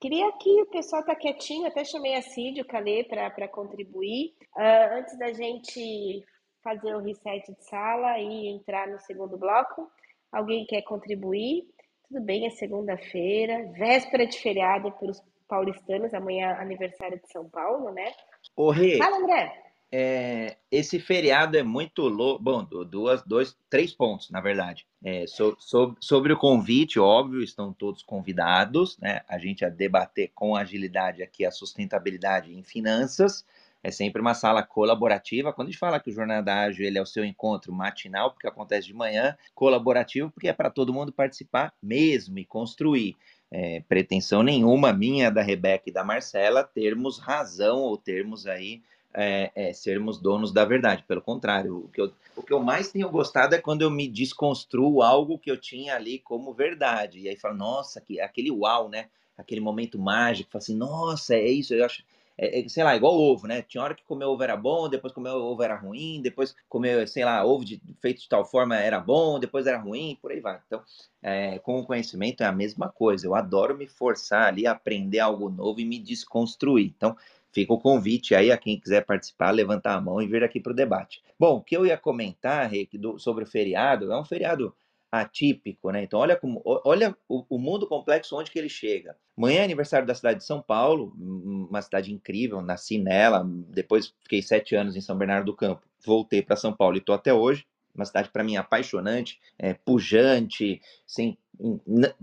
[0.00, 4.34] queria que o pessoal tá quietinho, até chamei a Cid, o Calê, para contribuir.
[4.56, 6.24] Uh, antes da gente
[6.66, 9.88] fazer o reset de sala e entrar no segundo bloco,
[10.32, 11.64] alguém quer contribuir?
[12.08, 17.48] Tudo bem, é segunda-feira, véspera de feriado para os paulistanos, amanhã é aniversário de São
[17.48, 18.12] Paulo, né?
[18.56, 19.62] Ô, Rê, Fala, André!
[19.92, 22.42] é, esse feriado é muito louco.
[22.42, 24.84] Bom, duas, dois, três pontos, na verdade.
[25.04, 29.20] É, so, so, sobre o convite, óbvio, estão todos convidados, né?
[29.28, 33.44] A gente a debater com agilidade aqui a sustentabilidade em finanças.
[33.82, 35.52] É sempre uma sala colaborativa.
[35.52, 38.48] Quando a gente fala que o Jornada Ágil ele é o seu encontro matinal, porque
[38.48, 43.16] acontece de manhã, colaborativo, porque é para todo mundo participar mesmo e construir.
[43.48, 48.82] É, pretensão nenhuma minha, da Rebeca e da Marcela, termos razão ou termos aí
[49.16, 51.02] é, é, sermos donos da verdade.
[51.08, 54.06] Pelo contrário, o que, eu, o que eu mais tenho gostado é quando eu me
[54.06, 57.20] desconstruo algo que eu tinha ali como verdade.
[57.20, 59.06] E aí falo, nossa, que, aquele uau, né?
[59.38, 62.02] Aquele momento mágico, falo assim, nossa, é isso, eu acho
[62.38, 63.62] é, é, sei lá, igual ovo, né?
[63.62, 67.24] Tinha hora que comer ovo era bom, depois comer ovo era ruim, depois comer, sei
[67.24, 70.60] lá, ovo de, feito de tal forma era bom, depois era ruim, por aí vai.
[70.66, 70.82] Então,
[71.22, 73.26] é, com o conhecimento é a mesma coisa.
[73.26, 76.92] Eu adoro me forçar ali a aprender algo novo e me desconstruir.
[76.96, 77.16] Então,
[77.52, 80.72] fica o convite aí a quem quiser participar, levantar a mão e vir aqui para
[80.72, 81.22] o debate.
[81.38, 84.74] Bom, o que eu ia comentar, Rick, do, sobre o feriado, é um feriado
[85.10, 86.02] atípico, né?
[86.02, 89.16] Então, olha, como, olha o, o, mundo complexo onde que ele chega.
[89.36, 94.42] Amanhã é aniversário da cidade de São Paulo, uma cidade incrível, nasci nela, depois fiquei
[94.42, 97.66] sete anos em São Bernardo do Campo, voltei para São Paulo e estou até hoje.
[97.94, 101.38] Uma cidade, para mim, apaixonante, é, pujante, sem,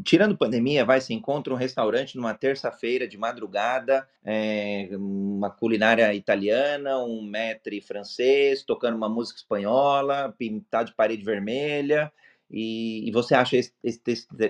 [0.04, 7.00] tirando pandemia, vai, se encontra um restaurante numa terça-feira de madrugada, é, uma culinária italiana,
[7.00, 12.12] um maître francês, tocando uma música espanhola, pintado de parede vermelha,
[12.50, 14.02] e, e você acha esse, esse,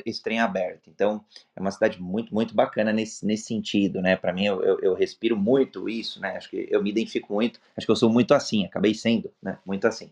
[0.06, 0.90] esse, trem aberto.
[0.90, 1.24] Então,
[1.56, 4.16] é uma cidade muito, muito bacana nesse, nesse sentido, né?
[4.16, 6.36] Para mim, eu, eu, eu, respiro muito isso, né?
[6.36, 9.58] Acho que eu me identifico muito, acho que eu sou muito assim, acabei sendo, né?
[9.66, 10.12] Muito assim.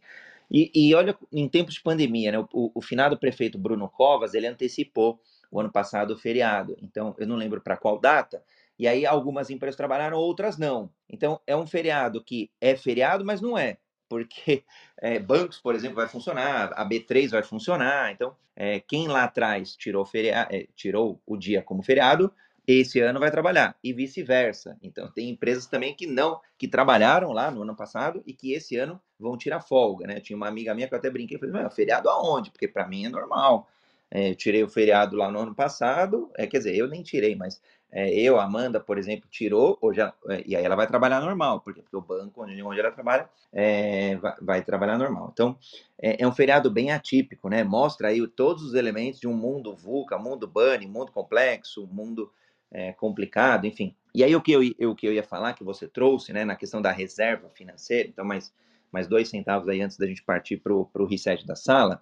[0.50, 2.40] E, e olha, em tempos de pandemia, né?
[2.54, 5.20] O, o finado prefeito Bruno Covas, ele antecipou
[5.52, 6.78] o ano passado o feriado.
[6.82, 8.42] Então, eu não lembro para qual data,
[8.80, 10.90] e aí algumas empresas trabalharam, outras não.
[11.10, 13.78] Então, é um feriado que é feriado, mas não é
[14.12, 14.66] porque
[15.02, 18.12] é, bancos, por exemplo, vai funcionar, a B3 vai funcionar.
[18.12, 22.30] Então, é, quem lá atrás tirou, feriado, é, tirou o dia como feriado,
[22.68, 24.78] esse ano vai trabalhar e vice-versa.
[24.84, 28.76] Então, tem empresas também que não, que trabalharam lá no ano passado e que esse
[28.76, 30.20] ano vão tirar folga, né?
[30.20, 32.52] Tinha uma amiga minha que eu até brinquei, falei, feriado aonde?
[32.52, 33.70] Porque para mim é normal.
[34.12, 37.34] É, eu tirei o feriado lá no ano passado, é, quer dizer, eu nem tirei,
[37.34, 41.20] mas é, eu, Amanda, por exemplo, tirou, ou já, é, e aí ela vai trabalhar
[41.20, 45.30] normal, porque, o banco onde, onde ela trabalha é, vai, vai, trabalhar normal.
[45.34, 45.58] Então,
[46.02, 47.64] é, é, um feriado bem atípico, né?
[47.64, 52.32] Mostra aí todos os elementos de um mundo VUCA, mundo bunny, mundo complexo, mundo
[52.72, 53.94] é, complicado, enfim.
[54.16, 56.56] E aí o que, eu, o que eu ia falar, que você trouxe, né, na
[56.56, 58.54] questão da reserva financeira, então mais,
[58.92, 62.02] mais dois centavos aí antes da gente partir para o reset da sala,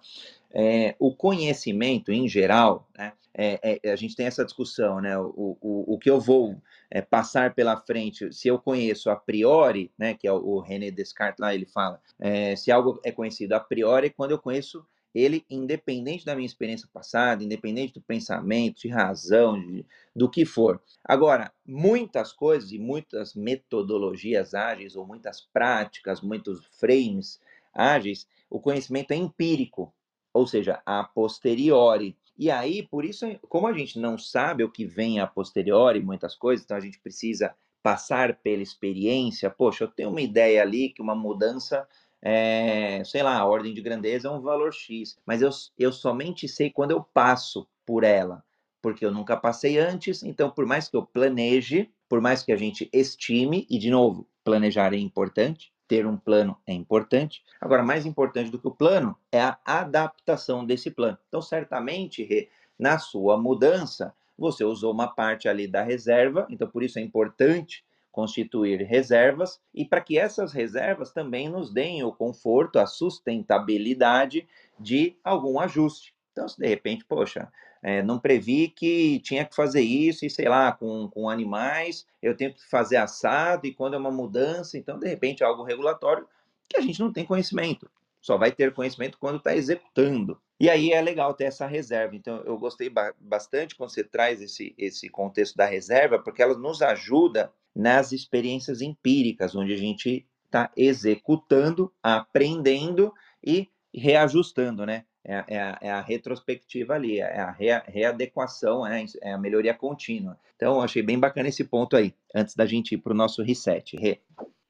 [0.52, 5.56] é, o conhecimento em geral, né, é, é, a gente tem essa discussão, né, o,
[5.60, 10.14] o, o que eu vou é, passar pela frente, se eu conheço a priori, né,
[10.14, 13.60] que é o, o René Descartes lá, ele fala, é, se algo é conhecido a
[13.60, 19.60] priori, quando eu conheço ele, independente da minha experiência passada, independente do pensamento, de razão,
[19.60, 20.80] de, do que for.
[21.04, 27.40] Agora, muitas coisas e muitas metodologias ágeis, ou muitas práticas, muitos frames
[27.72, 29.92] ágeis, o conhecimento é empírico
[30.32, 32.16] ou seja, a posteriori.
[32.38, 36.34] E aí, por isso, como a gente não sabe o que vem a posteriori, muitas
[36.34, 39.50] coisas, então a gente precisa passar pela experiência.
[39.50, 41.86] Poxa, eu tenho uma ideia ali que uma mudança,
[42.22, 46.46] é, sei lá, a ordem de grandeza é um valor X, mas eu, eu somente
[46.46, 48.44] sei quando eu passo por ela,
[48.82, 52.56] porque eu nunca passei antes, então por mais que eu planeje, por mais que a
[52.56, 57.42] gente estime, e de novo, planejar é importante, ter um plano é importante.
[57.60, 61.18] Agora, mais importante do que o plano é a adaptação desse plano.
[61.28, 66.98] Então, certamente, na sua mudança, você usou uma parte ali da reserva, então por isso
[66.98, 72.86] é importante constituir reservas e para que essas reservas também nos deem o conforto, a
[72.86, 74.46] sustentabilidade
[74.78, 76.14] de algum ajuste.
[76.32, 77.50] Então, se de repente, poxa,
[77.82, 82.36] é, não previ que tinha que fazer isso, e sei lá, com, com animais, eu
[82.36, 86.26] tenho que fazer assado, e quando é uma mudança, então, de repente, é algo regulatório
[86.68, 87.90] que a gente não tem conhecimento.
[88.20, 90.38] Só vai ter conhecimento quando está executando.
[90.58, 92.14] E aí é legal ter essa reserva.
[92.14, 96.56] Então, eu gostei ba bastante quando você traz esse, esse contexto da reserva, porque ela
[96.56, 103.12] nos ajuda nas experiências empíricas, onde a gente está executando, aprendendo
[103.44, 105.04] e reajustando, né?
[105.24, 109.74] é, é, a, é a retrospectiva ali, é a rea, readequação, é, é, a melhoria
[109.74, 110.38] contínua.
[110.56, 113.96] Então, achei bem bacana esse ponto aí, antes da gente ir para o nosso reset.
[113.96, 114.20] Re.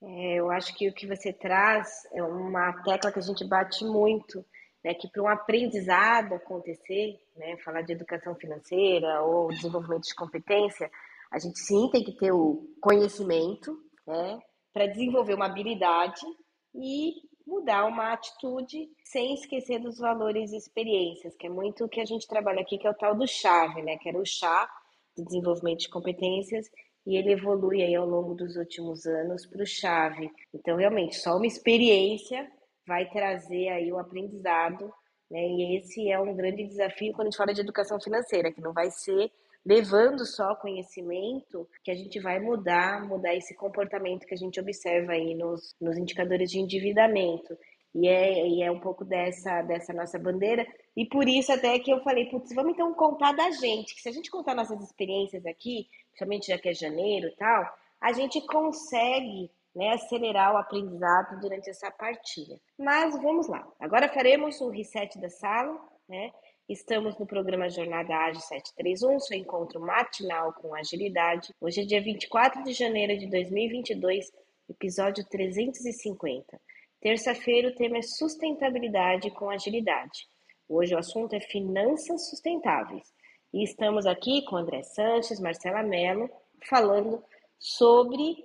[0.02, 3.84] É, eu acho que o que você traz é uma tecla que a gente bate
[3.84, 4.44] muito,
[4.82, 10.90] né, que para um aprendizado acontecer, né, falar de educação financeira ou desenvolvimento de competência,
[11.30, 14.40] a gente sim tem que ter o conhecimento, né,
[14.72, 16.24] para desenvolver uma habilidade
[16.74, 17.14] e
[17.46, 22.04] mudar uma atitude sem esquecer dos valores e experiências, que é muito o que a
[22.04, 23.96] gente trabalha aqui, que é o tal do chave, né?
[23.98, 24.70] Que era o chá
[25.16, 26.70] do desenvolvimento de competências,
[27.04, 30.30] e ele evolui aí ao longo dos últimos anos para o chave.
[30.54, 32.48] Então, realmente, só uma experiência
[32.86, 34.92] vai trazer aí o aprendizado,
[35.28, 35.40] né?
[35.40, 38.72] E esse é um grande desafio quando a gente fala de educação financeira, que não
[38.72, 39.32] vai ser
[39.64, 45.12] levando só conhecimento que a gente vai mudar, mudar esse comportamento que a gente observa
[45.12, 47.57] aí nos, nos indicadores de endividamento.
[47.94, 50.66] E é, e é um pouco dessa, dessa nossa bandeira.
[50.96, 54.09] E por isso até que eu falei, putz, vamos então contar da gente, que se
[54.09, 57.66] a gente contar nossas experiências aqui, principalmente já que é janeiro e tal,
[58.01, 62.59] a gente consegue né, acelerar o aprendizado durante essa partilha.
[62.79, 63.66] Mas vamos lá.
[63.79, 66.33] Agora faremos o reset da sala, né?
[66.70, 71.52] Estamos no programa Jornada Ágil 731, seu encontro matinal com agilidade.
[71.61, 74.30] Hoje é dia 24 de janeiro de 2022,
[74.68, 76.61] episódio 350.
[77.00, 80.28] Terça-feira o tema é sustentabilidade com agilidade.
[80.68, 83.12] Hoje o assunto é finanças sustentáveis.
[83.52, 86.30] E estamos aqui com André Sanches, Marcela Mello,
[86.68, 87.20] falando
[87.59, 88.37] sobre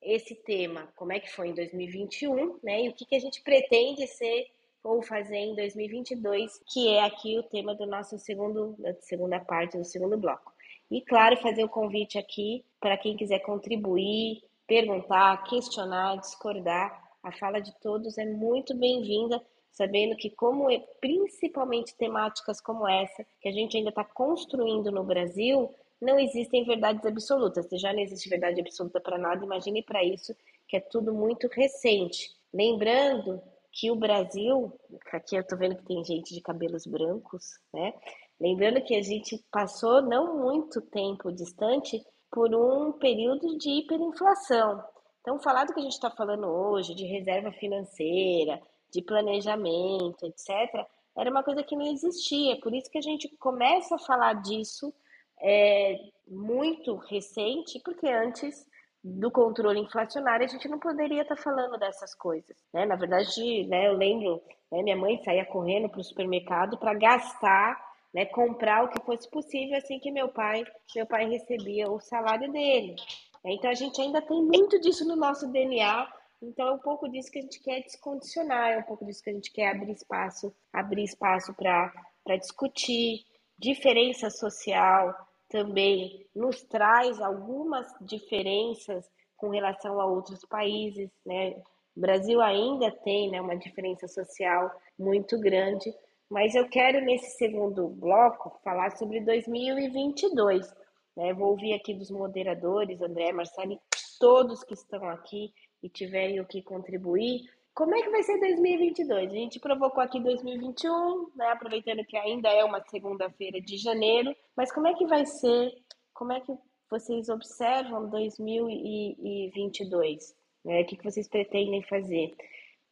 [0.00, 2.84] esse tema, como é que foi em 2021, né?
[2.84, 4.46] E o que, que a gente pretende ser
[4.84, 9.78] ou fazer em 2022, que é aqui o tema do nosso segundo, da segunda parte
[9.78, 10.52] do segundo bloco.
[10.90, 17.58] E claro, fazer o convite aqui para quem quiser contribuir, perguntar, questionar, discordar a fala
[17.58, 19.42] de todos é muito bem-vinda,
[19.72, 25.02] sabendo que, como é, principalmente temáticas como essa, que a gente ainda está construindo no
[25.02, 27.66] Brasil, não existem verdades absolutas.
[27.66, 30.36] Se já não existe verdade absoluta para nada, imagine para isso,
[30.68, 32.36] que é tudo muito recente.
[32.52, 33.42] Lembrando
[33.74, 34.72] que o Brasil,
[35.12, 37.92] aqui eu estou vendo que tem gente de cabelos brancos, né?
[38.40, 44.82] Lembrando que a gente passou não muito tempo distante por um período de hiperinflação.
[45.20, 48.60] Então, falar do que a gente está falando hoje, de reserva financeira,
[48.92, 52.58] de planejamento, etc., era uma coisa que não existia.
[52.60, 54.92] Por isso que a gente começa a falar disso
[55.40, 55.96] é,
[56.28, 58.66] muito recente, porque antes
[59.04, 62.56] do controle inflacionário a gente não poderia estar tá falando dessas coisas.
[62.72, 62.86] Né?
[62.86, 67.78] Na verdade, né, eu lembro, né, minha mãe saía correndo para o supermercado para gastar,
[68.14, 70.64] né, comprar o que fosse possível assim que meu pai,
[70.96, 72.96] meu pai recebia o salário dele.
[73.44, 76.10] Então a gente ainda tem muito disso no nosso DNA.
[76.40, 79.28] Então é um pouco disso que a gente quer descondicionar, é um pouco disso que
[79.28, 81.92] a gente quer abrir espaço, abrir espaço para
[82.38, 83.22] discutir.
[83.58, 85.14] Diferença social
[85.48, 91.56] também nos traz algumas diferenças com relação a outros países, né?
[91.96, 95.94] O Brasil ainda tem né, uma diferença social muito grande,
[96.28, 100.74] mas eu quero nesse segundo bloco falar sobre 2022.
[101.16, 101.32] Né?
[101.32, 103.78] Vou ouvir aqui dos moderadores, André, Marcelo,
[104.18, 105.52] todos que estão aqui
[105.82, 107.42] e tiverem o que contribuir.
[107.74, 109.32] Como é que vai ser 2022?
[109.32, 111.48] A gente provocou aqui 2021, né?
[111.48, 115.72] aproveitando que ainda é uma segunda-feira de janeiro, mas como é que vai ser?
[116.12, 116.56] Como é que
[116.88, 120.36] vocês observam 2022?
[120.64, 120.82] Né?
[120.82, 122.36] O que, que vocês pretendem fazer?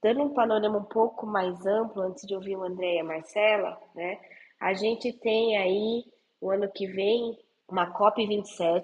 [0.03, 3.81] Dando um panorama um pouco mais amplo, antes de ouvir o André e a Marcela,
[3.95, 4.21] né?
[4.59, 6.05] a gente tem aí
[6.41, 8.83] o ano que vem uma COP27,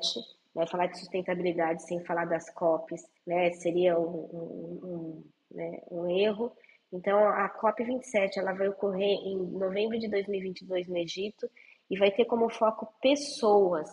[0.54, 5.24] né, falar de sustentabilidade sem falar das COPs, né, seria um, um, um,
[5.58, 6.52] né, um erro.
[6.92, 11.50] Então, a COP27 ela vai ocorrer em novembro de 2022 no Egito
[11.90, 13.88] e vai ter como foco pessoas,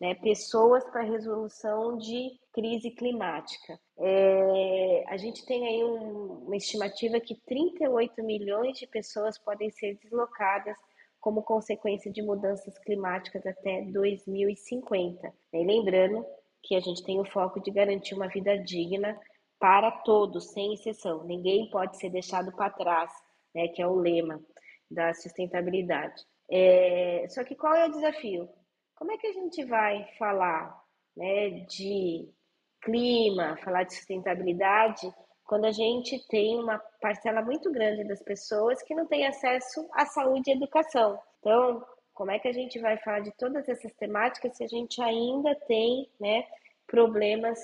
[0.00, 3.78] né, pessoas para resolução de crise climática.
[3.98, 9.96] É, a gente tem aí um, uma estimativa que 38 milhões de pessoas podem ser
[10.02, 10.76] deslocadas
[11.20, 15.32] como consequência de mudanças climáticas até 2050.
[15.52, 16.24] E lembrando
[16.62, 19.18] que a gente tem o foco de garantir uma vida digna
[19.60, 21.22] para todos, sem exceção.
[21.24, 23.12] Ninguém pode ser deixado para trás,
[23.54, 24.40] né, que é o lema
[24.90, 26.24] da sustentabilidade.
[26.50, 28.48] É, só que qual é o desafio?
[28.96, 30.82] Como é que a gente vai falar
[31.16, 32.28] né, de
[32.82, 35.12] clima, falar de sustentabilidade
[35.44, 40.06] quando a gente tem uma parcela muito grande das pessoas que não tem acesso à
[40.06, 41.20] saúde e educação.
[41.40, 45.02] Então, como é que a gente vai falar de todas essas temáticas se a gente
[45.02, 46.46] ainda tem, né,
[46.86, 47.58] problemas,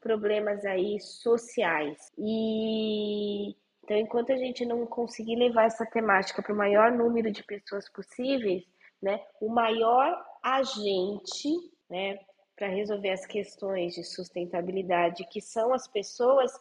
[0.00, 2.12] problemas aí sociais?
[2.18, 3.56] E
[3.88, 7.88] então, enquanto a gente não conseguir levar essa temática para o maior número de pessoas
[7.88, 8.62] possíveis,
[9.00, 11.48] né, o maior agente,
[11.88, 12.18] né,
[12.54, 16.52] para resolver as questões de sustentabilidade, que são as pessoas,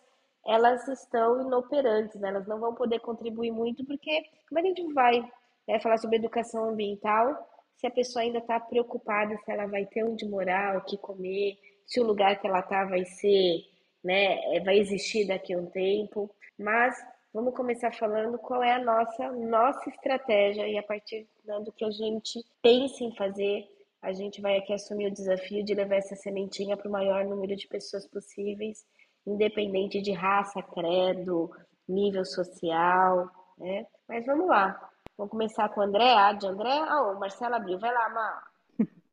[0.46, 2.30] elas estão inoperantes, né?
[2.30, 5.20] elas não vão poder contribuir muito, porque como a gente vai
[5.68, 7.36] né, falar sobre educação ambiental
[7.76, 11.58] se a pessoa ainda está preocupada se ela vai ter onde morar, o que comer,
[11.88, 13.66] se o lugar que ela está vai ser,
[14.04, 16.30] né, é, vai existir daqui a um tempo.
[16.60, 16.96] Mas
[17.34, 21.28] vamos começar falando qual é a nossa nossa estratégia e a partir
[21.64, 23.66] do que a gente pensa em fazer,
[24.02, 27.56] a gente vai aqui assumir o desafio de levar essa sementinha para o maior número
[27.56, 28.86] de pessoas possíveis,
[29.26, 31.50] independente de raça, credo,
[31.88, 33.88] nível social, né?
[34.08, 34.90] Mas vamos lá.
[35.18, 36.14] Vamos começar com o André.
[36.14, 36.70] Ah, de André.
[36.70, 37.80] Ah, o Marcelo abriu.
[37.80, 38.47] Vai lá, Má.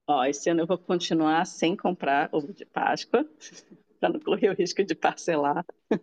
[0.07, 3.26] Ó, esse ano eu vou continuar sem comprar ovo de Páscoa,
[3.98, 5.64] para não correr o risco de parcelar.
[5.90, 5.98] uh,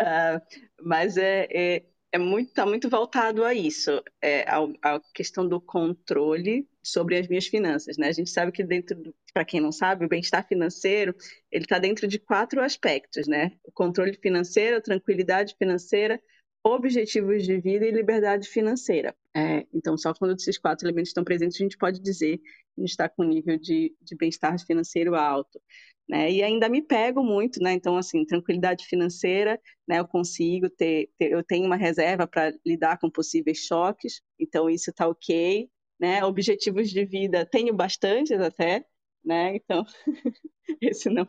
[0.82, 4.44] mas é, é, é muito, tá muito voltado a isso, é,
[4.82, 8.08] a, questão do controle sobre as minhas finanças, né?
[8.08, 11.14] A gente sabe que dentro, para quem não sabe, o bem-estar financeiro,
[11.52, 13.52] ele está dentro de quatro aspectos, né?
[13.62, 16.20] O controle financeiro, tranquilidade financeira,
[16.64, 19.14] objetivos de vida e liberdade financeira.
[19.34, 22.44] É, então, só quando esses quatro elementos estão presentes, a gente pode dizer que
[22.78, 25.60] a gente está com um nível de, de bem-estar financeiro alto.
[26.08, 26.32] Né?
[26.32, 27.72] E ainda me pego muito, né?
[27.72, 30.00] Então, assim, tranquilidade financeira, né?
[30.00, 34.90] Eu consigo ter, ter eu tenho uma reserva para lidar com possíveis choques, então isso
[34.90, 35.70] está ok,
[36.00, 36.24] né?
[36.24, 38.84] Objetivos de vida tenho bastantes até,
[39.24, 39.54] né?
[39.54, 39.84] Então,
[40.80, 41.28] esse não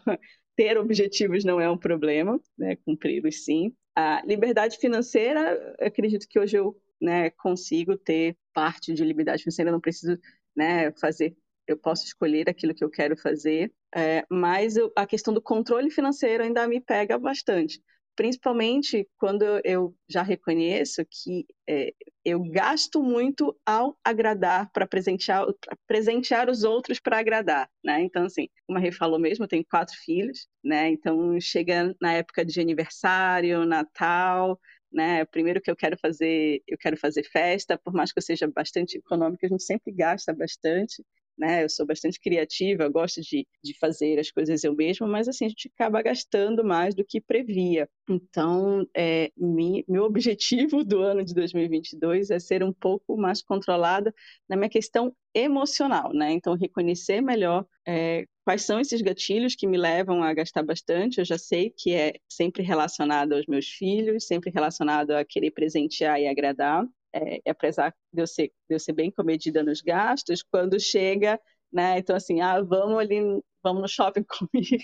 [0.56, 2.76] ter objetivos não é um problema, né?
[2.78, 3.76] Cumpri-los sim.
[3.96, 9.82] A liberdade financeira, acredito que hoje eu né, consigo ter parte de liberdade financeira, não
[9.82, 10.18] preciso
[10.56, 11.36] né, fazer,
[11.68, 15.90] eu posso escolher aquilo que eu quero fazer, é, mas eu, a questão do controle
[15.90, 17.82] financeiro ainda me pega bastante
[18.16, 21.94] principalmente quando eu já reconheço que é,
[22.24, 25.46] eu gasto muito ao agradar para presentear,
[25.88, 28.02] presentear os outros para agradar, né?
[28.02, 30.90] Então, assim, como a Rê falou mesmo, eu tenho quatro filhos, né?
[30.90, 34.60] Então, chega na época de aniversário, Natal,
[34.92, 35.26] né?
[35.26, 38.98] Primeiro que eu quero fazer, eu quero fazer festa, por mais que eu seja bastante
[38.98, 41.04] econômica, a gente sempre gasta bastante
[41.38, 41.64] né?
[41.64, 45.50] Eu sou bastante criativa, gosto de, de fazer as coisas eu mesma, mas assim, a
[45.50, 47.90] gente acaba gastando mais do que previa.
[48.10, 54.14] Então, é, mi, meu objetivo do ano de 2022 é ser um pouco mais controlada
[54.48, 56.32] na minha questão emocional, né?
[56.32, 61.20] Então, reconhecer melhor é, quais são esses gatilhos que me levam a gastar bastante.
[61.20, 66.20] Eu já sei que é sempre relacionado aos meus filhos, sempre relacionado a querer presentear
[66.20, 70.80] e agradar é, apesar de eu, ser, de eu ser bem comedida nos gastos, quando
[70.80, 71.40] chega,
[71.72, 73.20] né, então assim, ah, vamos ali,
[73.64, 74.84] vamos no shopping comigo.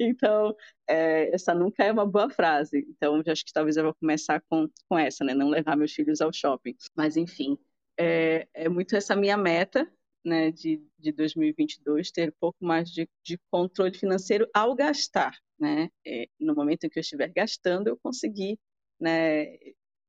[0.00, 0.54] Então,
[0.88, 2.86] é, essa nunca é uma boa frase.
[2.88, 6.20] Então, acho que talvez eu vou começar com, com essa, né, não levar meus filhos
[6.20, 6.74] ao shopping.
[6.94, 7.58] Mas, enfim,
[7.98, 9.90] é, é muito essa minha meta,
[10.24, 15.88] né, de, de 2022, ter um pouco mais de, de controle financeiro ao gastar, né?
[16.04, 18.58] É, no momento em que eu estiver gastando, eu conseguir
[19.00, 19.56] né,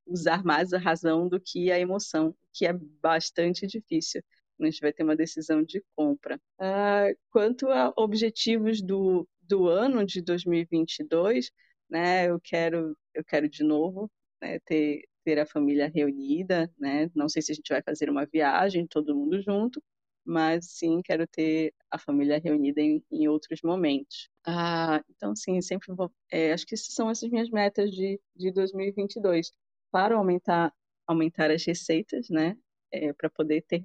[0.08, 4.22] usar mais a razão do que a emoção, que é bastante difícil
[4.60, 6.40] a gente vai ter uma decisão de compra.
[6.58, 11.50] Ah, quanto a objetivos do, do ano de 2022,
[11.88, 17.10] né, eu quero eu quero de novo né, ter ter a família reunida, né?
[17.14, 19.82] Não sei se a gente vai fazer uma viagem todo mundo junto,
[20.24, 24.30] mas sim quero ter a família reunida em, em outros momentos.
[24.46, 26.10] Ah, então, sim, sempre vou.
[26.32, 29.52] É, acho que são essas minhas metas de, de 2022
[29.90, 30.72] claro, aumentar,
[31.06, 32.56] aumentar as receitas, né?
[32.92, 33.82] É, para poder ter,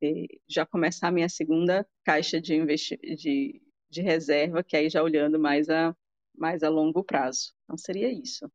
[0.00, 2.64] ter, já começar a minha segunda caixa de,
[3.16, 5.94] de, de reserva, que aí já olhando mais a,
[6.36, 7.52] mais a longo prazo.
[7.64, 8.50] Então, seria isso.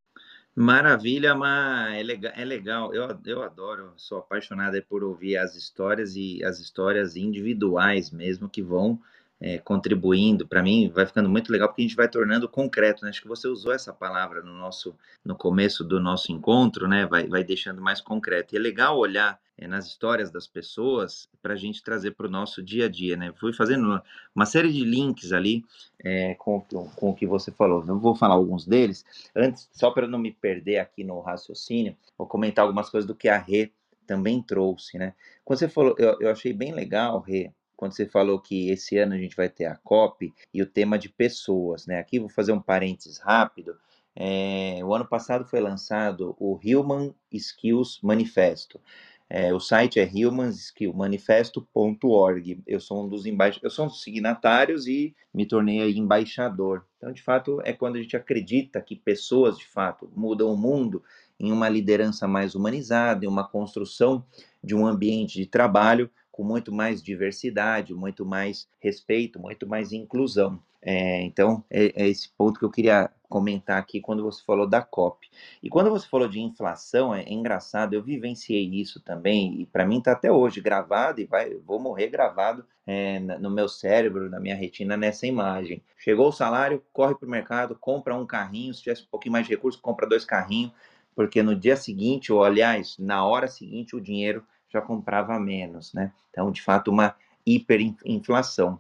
[0.56, 2.94] Maravilha, mas é legal, é legal.
[2.94, 8.62] Eu, eu adoro, sou apaixonada por ouvir as histórias e as histórias individuais mesmo que
[8.62, 9.00] vão
[9.42, 13.10] é, contribuindo, para mim vai ficando muito legal porque a gente vai tornando concreto, né?
[13.10, 17.06] Acho que você usou essa palavra no nosso no começo do nosso encontro, né?
[17.06, 18.54] Vai, vai deixando mais concreto.
[18.54, 22.30] E é legal olhar é, nas histórias das pessoas para a gente trazer para o
[22.30, 23.32] nosso dia a dia, né?
[23.40, 24.02] Fui fazendo
[24.36, 25.64] uma série de links ali
[26.04, 26.60] é, com,
[26.96, 27.84] com o que você falou.
[27.88, 29.06] Eu vou falar alguns deles.
[29.34, 33.30] Antes, só para não me perder aqui no raciocínio, vou comentar algumas coisas do que
[33.30, 33.72] a Rê
[34.06, 35.14] também trouxe, né?
[35.46, 39.14] Quando você falou, eu, eu achei bem legal, Rê, quando você falou que esse ano
[39.14, 41.98] a gente vai ter a COP e o tema de pessoas, né?
[41.98, 43.78] Aqui vou fazer um parênteses rápido.
[44.14, 48.82] É, o ano passado foi lançado o Human Skills Manifesto.
[49.30, 52.62] É, o site é humanskillmanifesto.org.
[52.68, 53.58] Eu sou um dos embaix...
[53.64, 56.86] eu sou um dos signatários e me tornei embaixador.
[56.98, 61.02] Então, de fato, é quando a gente acredita que pessoas, de fato, mudam o mundo
[61.40, 64.26] em uma liderança mais humanizada, em uma construção
[64.62, 70.58] de um ambiente de trabalho com muito mais diversidade, muito mais respeito, muito mais inclusão.
[70.82, 74.82] É, então, é, é, esse ponto que eu queria comentar aqui quando você falou da
[74.82, 75.30] COP.
[75.62, 79.86] E quando você falou de inflação, é, é engraçado, eu vivenciei isso também, e para
[79.86, 84.40] mim está até hoje gravado, e vai, vou morrer gravado é, no meu cérebro, na
[84.40, 85.84] minha retina, nessa imagem.
[85.98, 89.46] Chegou o salário, corre para o mercado, compra um carrinho, se tivesse um pouquinho mais
[89.46, 90.72] de recurso, compra dois carrinhos,
[91.14, 96.12] porque no dia seguinte, ou aliás, na hora seguinte, o dinheiro já comprava menos, né?
[96.30, 97.16] Então, de fato, uma
[97.46, 98.80] hiperinflação.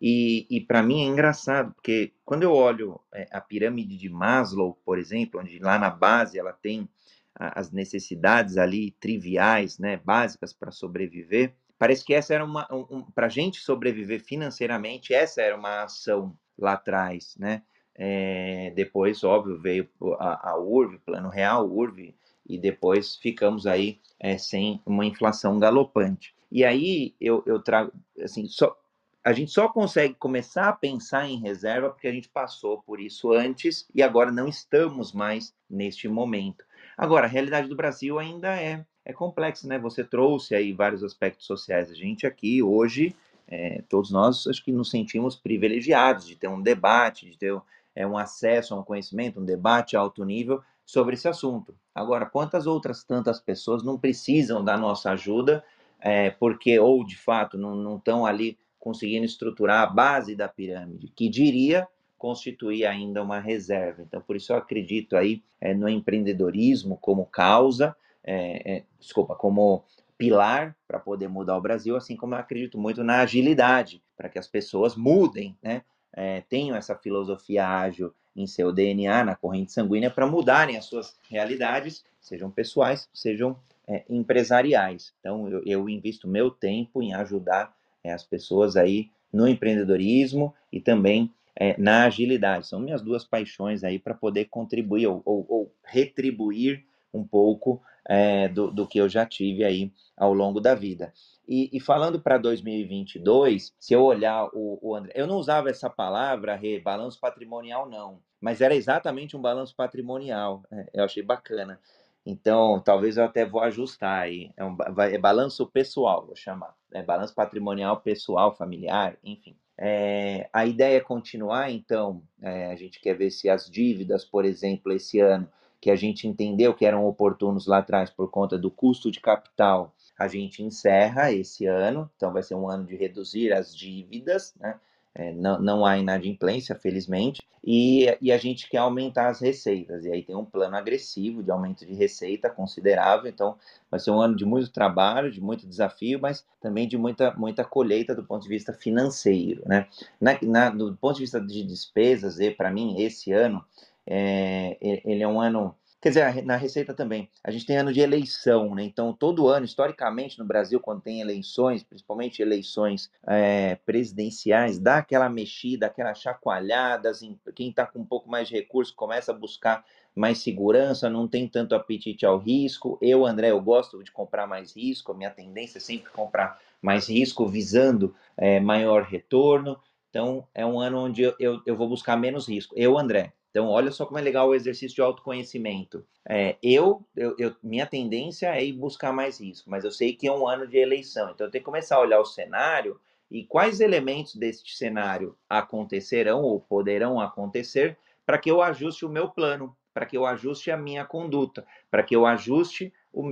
[0.00, 4.78] E, e para mim é engraçado, porque quando eu olho é, a pirâmide de Maslow,
[4.84, 6.88] por exemplo, onde lá na base ela tem
[7.34, 13.26] as necessidades ali triviais, né, básicas para sobreviver, parece que essa era uma, um, para
[13.26, 17.62] a gente sobreviver financeiramente, essa era uma ação lá atrás, né?
[17.94, 22.14] É, depois, óbvio, veio a, a URV, Plano Real, URV,
[22.48, 26.34] e depois ficamos aí é, sem uma inflação galopante.
[26.50, 27.92] E aí eu, eu trago,
[28.22, 28.76] assim, só,
[29.22, 33.32] a gente só consegue começar a pensar em reserva porque a gente passou por isso
[33.32, 36.64] antes e agora não estamos mais neste momento.
[36.96, 39.78] Agora, a realidade do Brasil ainda é, é complexa, né?
[39.78, 41.90] Você trouxe aí vários aspectos sociais.
[41.90, 43.14] A gente aqui hoje,
[43.46, 47.60] é, todos nós, acho que nos sentimos privilegiados de ter um debate, de ter
[47.94, 51.76] é, um acesso a um conhecimento, um debate a alto nível sobre esse assunto.
[51.94, 55.62] Agora, quantas outras tantas pessoas não precisam da nossa ajuda
[56.00, 61.28] é, porque, ou de fato, não estão ali conseguindo estruturar a base da pirâmide, que
[61.28, 61.86] diria
[62.16, 64.00] constituir ainda uma reserva.
[64.00, 69.84] Então, por isso eu acredito aí é, no empreendedorismo como causa, é, é, desculpa, como
[70.16, 74.38] pilar para poder mudar o Brasil, assim como eu acredito muito na agilidade, para que
[74.38, 75.82] as pessoas mudem, né?
[76.14, 81.16] É, tenham essa filosofia ágil em seu DNA, na corrente sanguínea, para mudarem as suas
[81.28, 85.12] realidades, sejam pessoais, sejam é, empresariais.
[85.20, 87.74] Então, eu, eu invisto meu tempo em ajudar
[88.04, 92.66] é, as pessoas aí no empreendedorismo e também é, na agilidade.
[92.66, 98.48] São minhas duas paixões aí para poder contribuir ou, ou, ou, retribuir um pouco é,
[98.48, 101.12] do, do, que eu já tive aí ao longo da vida.
[101.48, 105.90] E, e falando para 2022, se eu olhar o, o, André, eu não usava essa
[105.90, 110.62] palavra, re, balanço patrimonial, não, mas era exatamente um balanço patrimonial.
[110.70, 111.80] É, eu achei bacana.
[112.24, 114.52] Então, talvez eu até vou ajustar aí.
[114.56, 116.74] É, um, é balanço pessoal, vou chamar.
[116.92, 119.56] É balanço patrimonial pessoal, familiar, enfim.
[119.78, 124.44] É, a ideia é continuar, então, é, a gente quer ver se as dívidas, por
[124.44, 125.48] exemplo, esse ano,
[125.80, 129.94] que a gente entendeu que eram oportunos lá atrás por conta do custo de capital,
[130.18, 134.80] a gente encerra esse ano, então vai ser um ano de reduzir as dívidas, né?
[135.14, 140.04] É, não, não há inadimplência, felizmente, e, e, a gente quer aumentar as receitas.
[140.04, 143.28] E aí tem um plano agressivo de aumento de receita considerável.
[143.28, 143.56] Então,
[143.90, 147.64] vai ser um ano de muito trabalho, de muito desafio, mas também de muita, muita
[147.64, 149.62] colheita do ponto de vista financeiro.
[149.66, 149.86] Né?
[150.20, 153.64] Na, na, do ponto de vista de despesas, para mim, esse ano,
[154.06, 157.28] é, ele é um ano Quer dizer, na Receita também.
[157.42, 158.84] A gente tem ano de eleição, né?
[158.84, 165.28] Então, todo ano, historicamente, no Brasil, quando tem eleições, principalmente eleições é, presidenciais, dá aquela
[165.28, 167.10] mexida, aquela chacoalhada.
[167.10, 169.84] Assim, quem está com um pouco mais de recurso começa a buscar
[170.14, 172.96] mais segurança, não tem tanto apetite ao risco.
[173.02, 177.08] Eu, André, eu gosto de comprar mais risco, a minha tendência é sempre comprar mais
[177.08, 179.76] risco, visando é, maior retorno.
[180.10, 182.74] Então, é um ano onde eu, eu, eu vou buscar menos risco.
[182.76, 186.06] Eu, André, então, olha só como é legal o exercício de autoconhecimento.
[186.24, 190.28] É, eu, eu, eu, minha tendência é ir buscar mais risco, mas eu sei que
[190.28, 193.42] é um ano de eleição, então eu tenho que começar a olhar o cenário e
[193.42, 199.76] quais elementos deste cenário acontecerão ou poderão acontecer para que eu ajuste o meu plano,
[199.92, 203.28] para que eu ajuste a minha conduta, para que eu ajuste o,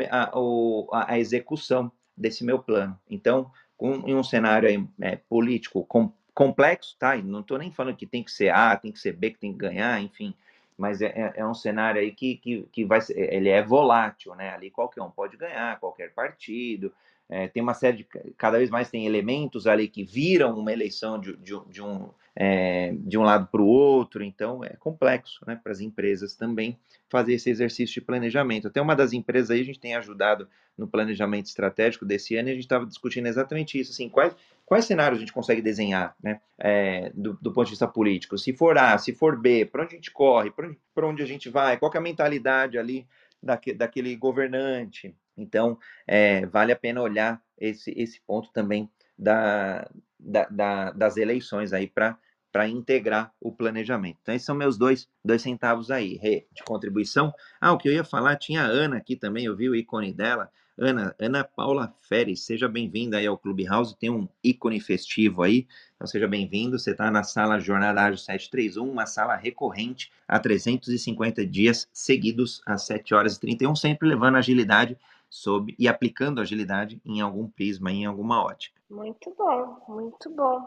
[0.90, 2.98] a, a, execução desse meu plano.
[3.08, 7.16] Então, com, em um cenário aí, é, político com, complexo, tá?
[7.16, 9.52] Não estou nem falando que tem que ser A, tem que ser B, que tem
[9.52, 10.34] que ganhar, enfim.
[10.76, 14.34] Mas é, é, é um cenário aí que, que, que vai ser, ele é volátil,
[14.34, 14.50] né?
[14.50, 16.92] Ali qualquer um pode ganhar, qualquer partido.
[17.26, 18.04] É, tem uma série de.
[18.36, 22.94] Cada vez mais tem elementos ali que viram uma eleição de, de, de um, é,
[22.98, 26.78] de um lado para o outro, então é complexo né, para as empresas também
[27.08, 28.68] fazer esse exercício de planejamento.
[28.68, 32.50] Até uma das empresas aí a gente tem ajudado no planejamento estratégico desse ano e
[32.50, 36.40] a gente estava discutindo exatamente isso, assim, quais, quais cenários a gente consegue desenhar, né,
[36.58, 39.94] é, do, do, ponto de vista político, se for A, se for B, para onde
[39.94, 43.06] a gente corre, para onde, onde a gente vai, qual é a mentalidade ali
[43.42, 45.16] daque, daquele governante.
[45.34, 51.72] Então, é, vale a pena olhar esse, esse ponto também da, da, da das eleições
[51.72, 52.18] aí para
[52.56, 54.16] para integrar o planejamento.
[54.22, 56.18] Então, esses são meus dois, dois centavos aí,
[56.50, 57.30] de contribuição.
[57.60, 60.10] Ah, o que eu ia falar, tinha a Ana aqui também, eu vi o ícone
[60.10, 60.50] dela.
[60.78, 66.06] Ana, Ana Paula Feres, seja bem-vinda aí ao Clubhouse, tem um ícone festivo aí, então
[66.06, 71.86] seja bem-vindo, você está na sala Jornada Ágil 731, uma sala recorrente há 350 dias
[71.92, 74.96] seguidos, às 7 horas e 31, sempre levando agilidade
[75.28, 78.80] sob, e aplicando agilidade em algum prisma, em alguma ótica.
[78.88, 80.66] Muito bom, muito bom.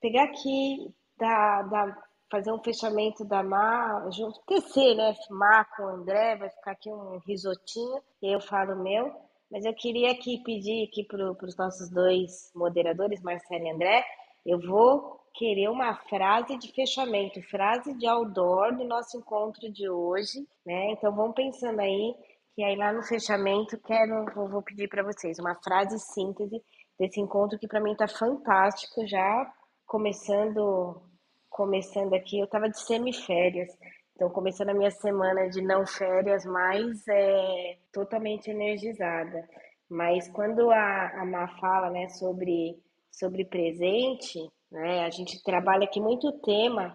[0.00, 5.14] Pegar aqui da, da, fazer um fechamento da Má, junto, tecer, né?
[5.30, 9.12] Má com o André, vai ficar aqui um risotinho, e eu falo meu.
[9.50, 14.04] mas eu queria aqui pedir aqui para os nossos dois moderadores, Marcelo e André,
[14.44, 20.46] eu vou querer uma frase de fechamento, frase de outdoor do nosso encontro de hoje,
[20.64, 20.92] né?
[20.92, 22.14] Então vamos pensando aí,
[22.54, 26.62] que aí lá no fechamento quero, vou pedir para vocês uma frase síntese
[26.98, 29.52] desse encontro que para mim está fantástico, já
[29.86, 31.02] começando
[31.48, 33.68] começando aqui, eu estava de semiférias,
[34.14, 39.48] então começando a minha semana de não férias, mas é, totalmente energizada.
[39.88, 42.78] Mas quando a, a Má fala né, sobre,
[43.10, 44.38] sobre presente,
[44.70, 46.94] né, a gente trabalha aqui muito o tema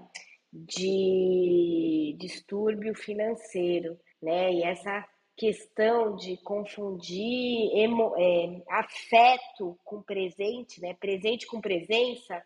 [0.54, 4.52] de distúrbio financeiro, né?
[4.54, 5.06] E essa
[5.38, 10.94] questão de confundir emo, é, afeto com presente, né?
[11.00, 12.44] Presente com presença,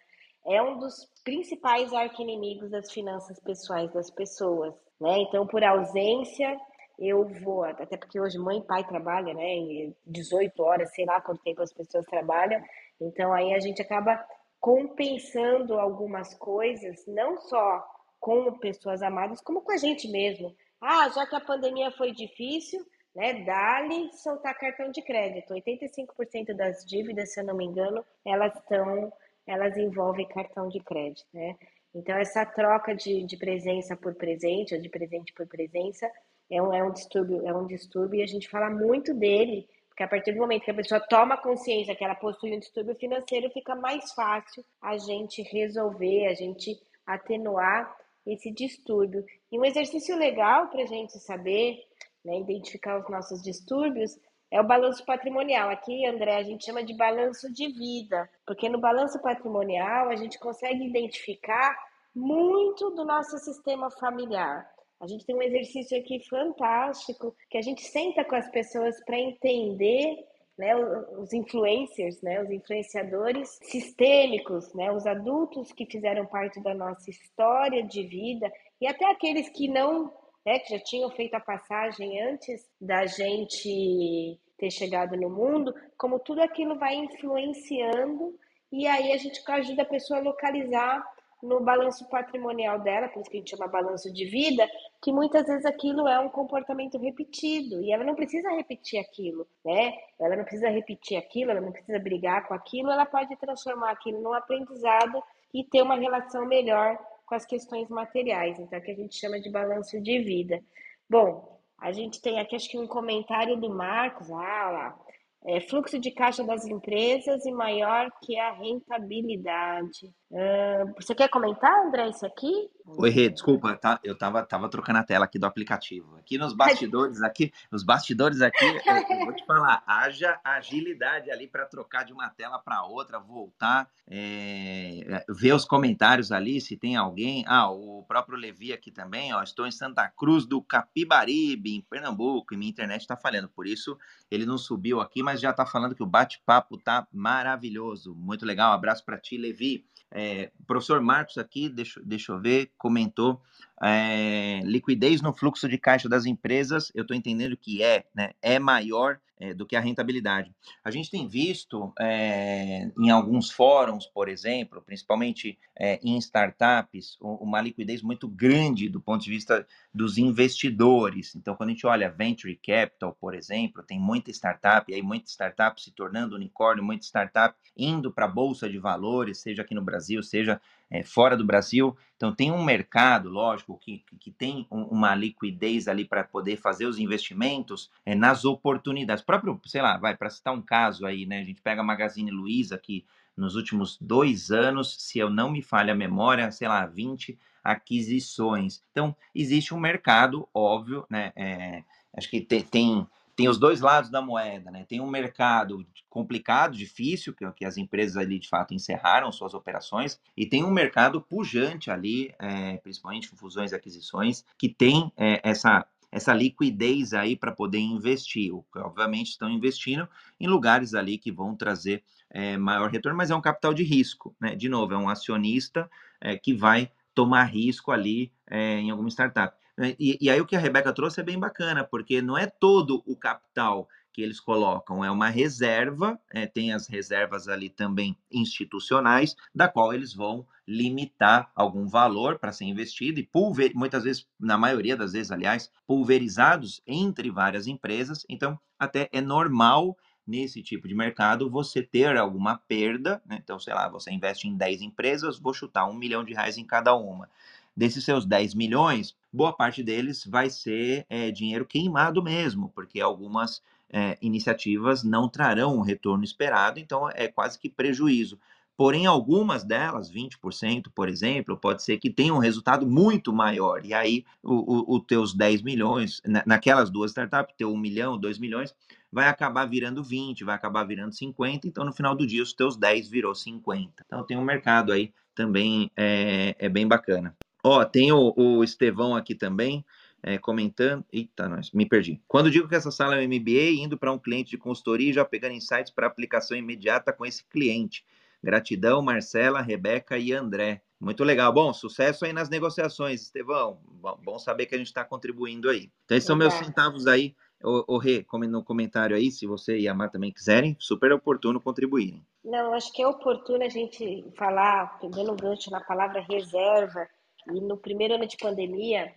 [0.47, 5.19] é um dos principais arquinimigos das finanças pessoais das pessoas, né?
[5.19, 6.59] Então, por ausência,
[6.99, 9.91] eu vou, até porque hoje mãe e pai trabalham, né?
[10.05, 12.61] 18 horas, sei lá quanto tempo as pessoas trabalham.
[13.01, 14.23] Então, aí a gente acaba
[14.59, 17.85] compensando algumas coisas, não só
[18.19, 20.55] com pessoas amadas, como com a gente mesmo.
[20.81, 22.83] Ah, já que a pandemia foi difícil,
[23.15, 23.43] né?
[23.45, 25.53] Dá-lhe soltar cartão de crédito.
[25.53, 29.11] 85% das dívidas, se eu não me engano, elas estão
[29.47, 31.55] elas envolvem cartão de crédito, né?
[31.93, 36.11] Então, essa troca de, de presença por presente, ou de presente por presença,
[36.51, 40.03] é um, é um distúrbio, é um distúrbio, e a gente fala muito dele, porque
[40.03, 43.49] a partir do momento que a pessoa toma consciência que ela possui um distúrbio financeiro,
[43.51, 47.95] fica mais fácil a gente resolver, a gente atenuar
[48.27, 49.23] esse distúrbio.
[49.49, 51.79] E um exercício legal para a gente saber,
[52.25, 54.17] né, identificar os nossos distúrbios,
[54.51, 55.69] é o balanço patrimonial.
[55.69, 60.39] Aqui, André, a gente chama de balanço de vida, porque no balanço patrimonial a gente
[60.39, 61.77] consegue identificar
[62.15, 64.65] muito do nosso sistema familiar.
[65.01, 69.19] A gente tem um exercício aqui fantástico que a gente senta com as pessoas para
[69.19, 70.25] entender
[70.57, 77.09] né, os influencers, né, os influenciadores sistêmicos, né, os adultos que fizeram parte da nossa
[77.09, 80.13] história de vida e até aqueles que não,
[80.45, 86.19] né, que já tinham feito a passagem antes da gente ter chegado no mundo, como
[86.19, 88.37] tudo aquilo vai influenciando
[88.71, 91.03] e aí a gente ajuda a pessoa a localizar
[91.41, 94.67] no balanço patrimonial dela, por isso que a gente chama balanço de vida,
[95.01, 99.93] que muitas vezes aquilo é um comportamento repetido e ela não precisa repetir aquilo, né?
[100.19, 104.21] Ela não precisa repetir aquilo, ela não precisa brigar com aquilo, ela pode transformar aquilo
[104.21, 105.21] num aprendizado
[105.53, 109.49] e ter uma relação melhor com as questões materiais, então que a gente chama de
[109.49, 110.63] balanço de vida.
[111.09, 114.31] Bom, a gente tem aqui, acho que um comentário do Marcos.
[114.31, 114.99] Ah, lá.
[115.47, 120.07] É, fluxo de caixa das empresas e maior que a rentabilidade.
[120.31, 122.71] Uh, você quer comentar, André, isso aqui?
[122.87, 126.15] Oi, Rê, desculpa, tá, eu tava, tava trocando a tela aqui do aplicativo.
[126.17, 131.47] Aqui nos bastidores, aqui, nos bastidores aqui, eu, eu vou te falar, haja agilidade ali
[131.47, 136.95] para trocar de uma tela para outra, voltar, é, ver os comentários ali, se tem
[136.95, 137.43] alguém.
[137.47, 142.53] Ah, o próprio Levi aqui também, ó, estou em Santa Cruz do Capibaribe, em Pernambuco,
[142.53, 143.97] e minha internet está falhando, por isso
[144.29, 148.73] ele não subiu aqui, mas já está falando que o bate-papo tá maravilhoso, muito legal.
[148.73, 149.85] Abraço para ti, Levi.
[150.11, 153.41] É, professor Marcos aqui, deixa, deixa eu ver, comentou
[153.83, 158.57] é, liquidez no fluxo de caixa das empresas, eu estou entendendo que é, né, é
[158.57, 160.49] maior é, do que a rentabilidade.
[160.81, 165.59] A gente tem visto é, em alguns fóruns, por exemplo, principalmente
[166.01, 171.35] em startups, uma liquidez muito grande do ponto de vista dos investidores.
[171.35, 175.29] Então, quando a gente olha venture capital, por exemplo, tem muita startup, e aí muita
[175.29, 179.83] startup se tornando unicórnio, muita startup indo para a bolsa de valores, seja aqui no
[179.83, 181.95] Brasil, seja é, fora do Brasil.
[182.15, 186.97] Então, tem um mercado, lógico, que, que tem uma liquidez ali para poder fazer os
[186.97, 189.23] investimentos é, nas oportunidades.
[189.23, 191.39] Próprio, sei lá, vai, para citar um caso aí, né?
[191.39, 193.05] A gente pega a Magazine Luiza, que
[193.35, 198.81] nos últimos dois anos, se eu não me falha a memória, sei lá, 20 aquisições.
[198.91, 201.33] Então, existe um mercado, óbvio, né?
[201.35, 201.83] É,
[202.15, 204.85] acho que tem, tem tem os dois lados da moeda, né?
[204.87, 210.19] Tem um mercado complicado, difícil, que, que as empresas ali de fato encerraram suas operações,
[210.37, 215.85] e tem um mercado pujante ali, é, principalmente fusões e aquisições, que tem é, essa
[216.11, 218.49] essa liquidez aí para poder investir.
[218.77, 220.07] Obviamente estão investindo
[220.39, 224.33] em lugares ali que vão trazer é, maior retorno, mas é um capital de risco,
[224.39, 224.55] né?
[224.55, 225.89] De novo, é um acionista
[226.21, 229.57] é, que vai tomar risco ali é, em alguma startup.
[229.77, 232.47] Né, e, e, aí o que a Rebeca trouxe é bem bacana, porque não é
[232.47, 238.17] todo o capital que eles colocam é uma reserva, é, tem as reservas ali também
[238.31, 244.25] institucionais, da qual eles vão limitar algum valor para ser investido e pulver, muitas vezes,
[244.39, 248.25] na maioria das vezes, aliás, pulverizados entre várias empresas.
[248.29, 253.21] Então, até é normal nesse tipo de mercado você ter alguma perda.
[253.25, 253.39] Né?
[253.43, 256.65] Então, sei lá, você investe em 10 empresas, vou chutar um milhão de reais em
[256.65, 257.29] cada uma.
[257.75, 263.61] Desses seus 10 milhões, boa parte deles vai ser é, dinheiro queimado mesmo, porque algumas
[263.89, 268.39] é, iniciativas não trarão o retorno esperado, então é quase que prejuízo.
[268.77, 273.85] Porém, algumas delas, 20%, por exemplo, pode ser que tenham um resultado muito maior.
[273.85, 278.75] E aí, os teus 10 milhões, na, naquelas duas startups, teu 1 milhão, 2 milhões,
[279.09, 281.65] vai acabar virando 20, vai acabar virando 50.
[281.65, 284.03] Então, no final do dia, os teus 10 virou 50.
[284.05, 287.33] Então, tem um mercado aí também é, é bem bacana.
[287.67, 289.83] Ó, tem o, o Estevão aqui também
[290.21, 291.03] é, comentando.
[291.11, 292.21] Eita, nós, me perdi.
[292.27, 295.13] Quando digo que essa sala é um MBA, indo para um cliente de consultoria e
[295.13, 298.05] já pegando insights para aplicação imediata com esse cliente.
[298.43, 300.83] Gratidão, Marcela, Rebeca e André.
[301.01, 301.51] Muito legal.
[301.51, 303.79] Bom, sucesso aí nas negociações, Estevão.
[303.99, 305.89] Bom, bom saber que a gente está contribuindo aí.
[306.05, 307.35] Então, esses são meus centavos aí.
[307.63, 311.59] O, o Rê, no comentário aí, se você e a Mar também quiserem, super oportuno
[311.59, 312.23] contribuírem.
[312.43, 317.07] Não, acho que é oportuno a gente falar, pegando gancho na palavra reserva,
[317.53, 319.13] e no primeiro ano de pandemia,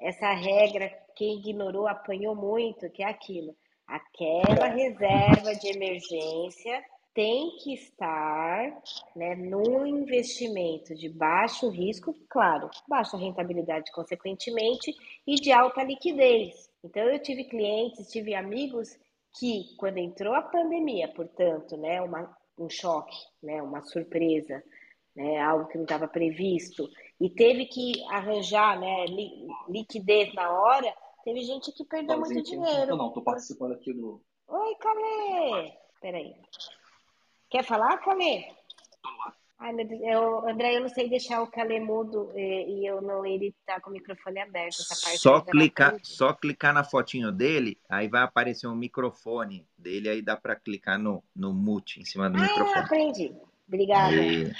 [0.00, 3.54] essa regra, quem ignorou apanhou muito, que é aquilo.
[3.86, 8.80] Aquela reserva de emergência tem que estar
[9.16, 14.94] né, num investimento de baixo risco, claro, baixa rentabilidade consequentemente,
[15.26, 16.70] e de alta liquidez.
[16.84, 18.96] Então eu tive clientes, tive amigos
[19.36, 24.62] que quando entrou a pandemia, portanto, né, uma, um choque, né, uma surpresa,
[25.16, 26.88] né, algo que não estava previsto,
[27.20, 29.06] e teve que arranjar né,
[29.68, 30.94] liquidez na hora,
[31.24, 32.96] teve gente que perdeu muito dinheiro.
[32.96, 34.22] Não, estou participando aqui do.
[34.46, 35.72] Oi, Calê!
[36.00, 36.34] Peraí.
[37.50, 38.44] Quer falar, Calê?
[39.58, 43.02] Ai, meu Deus, eu, André, eu não sei deixar o Calê mudo e, e eu
[43.02, 44.74] não, ele tá com o microfone aberto.
[44.74, 50.36] só clicar, só clicar na fotinho dele, aí vai aparecer um microfone dele, aí dá
[50.36, 52.72] para clicar no, no mute em cima do ah, microfone.
[52.76, 53.34] Ah, aprendi.
[53.68, 54.16] Obrigada.
[54.16, 54.50] E...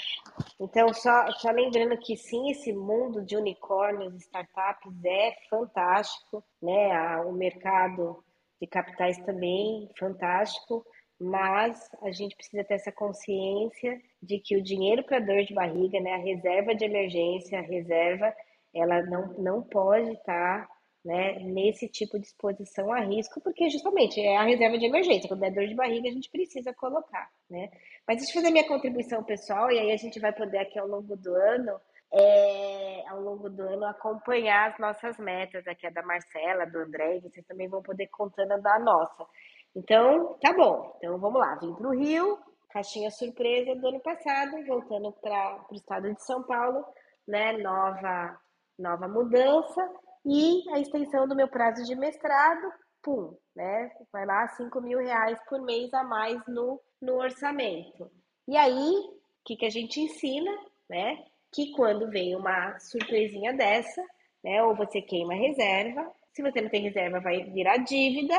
[0.59, 7.17] Então, só, só lembrando que sim, esse mundo de unicórnios, startups é fantástico, né?
[7.21, 8.23] O mercado
[8.61, 10.85] de capitais também fantástico,
[11.19, 15.99] mas a gente precisa ter essa consciência de que o dinheiro para dor de barriga,
[15.99, 18.33] né, a reserva de emergência, a reserva,
[18.73, 24.19] ela não, não pode estar tá né, nesse tipo de exposição a risco, porque justamente
[24.19, 25.29] é a reserva de emergência.
[25.29, 27.69] Quando é dor de barriga, a gente precisa colocar, né?
[28.07, 30.87] Mas deixa eu fazer minha contribuição pessoal, e aí a gente vai poder aqui ao
[30.87, 31.79] longo do ano,
[32.11, 37.17] é, ao longo do ano, acompanhar as nossas metas, aqui a da Marcela, do André,
[37.17, 39.25] e vocês também vão poder contando da nossa.
[39.75, 40.95] Então, tá bom.
[40.97, 41.55] Então, vamos lá.
[41.55, 42.37] Vim para o Rio,
[42.71, 46.83] caixinha surpresa do ano passado, voltando para o estado de São Paulo,
[47.27, 47.53] né?
[47.53, 48.37] Nova,
[48.77, 49.89] nova mudança
[50.25, 53.91] e a extensão do meu prazo de mestrado, pum, né?
[54.11, 58.11] Vai lá 5 mil reais por mês a mais no, no orçamento.
[58.47, 60.51] E aí, o que, que a gente ensina,
[60.89, 61.23] né?
[61.51, 64.03] Que quando vem uma surpresinha dessa,
[64.43, 64.61] né?
[64.63, 68.35] Ou você queima reserva, se você não tem reserva, vai virar dívida,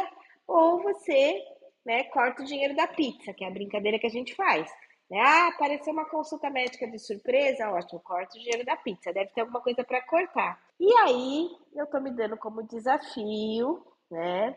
[0.47, 1.43] ou você
[1.85, 4.71] né, corta o dinheiro da pizza, que é a brincadeira que a gente faz.
[5.11, 5.19] Né?
[5.21, 9.41] Ah, apareceu uma consulta médica de surpresa, ótimo, corta o dinheiro da pizza, deve ter
[9.41, 10.61] alguma coisa para cortar.
[10.81, 14.57] E aí, eu estou me dando como desafio, né,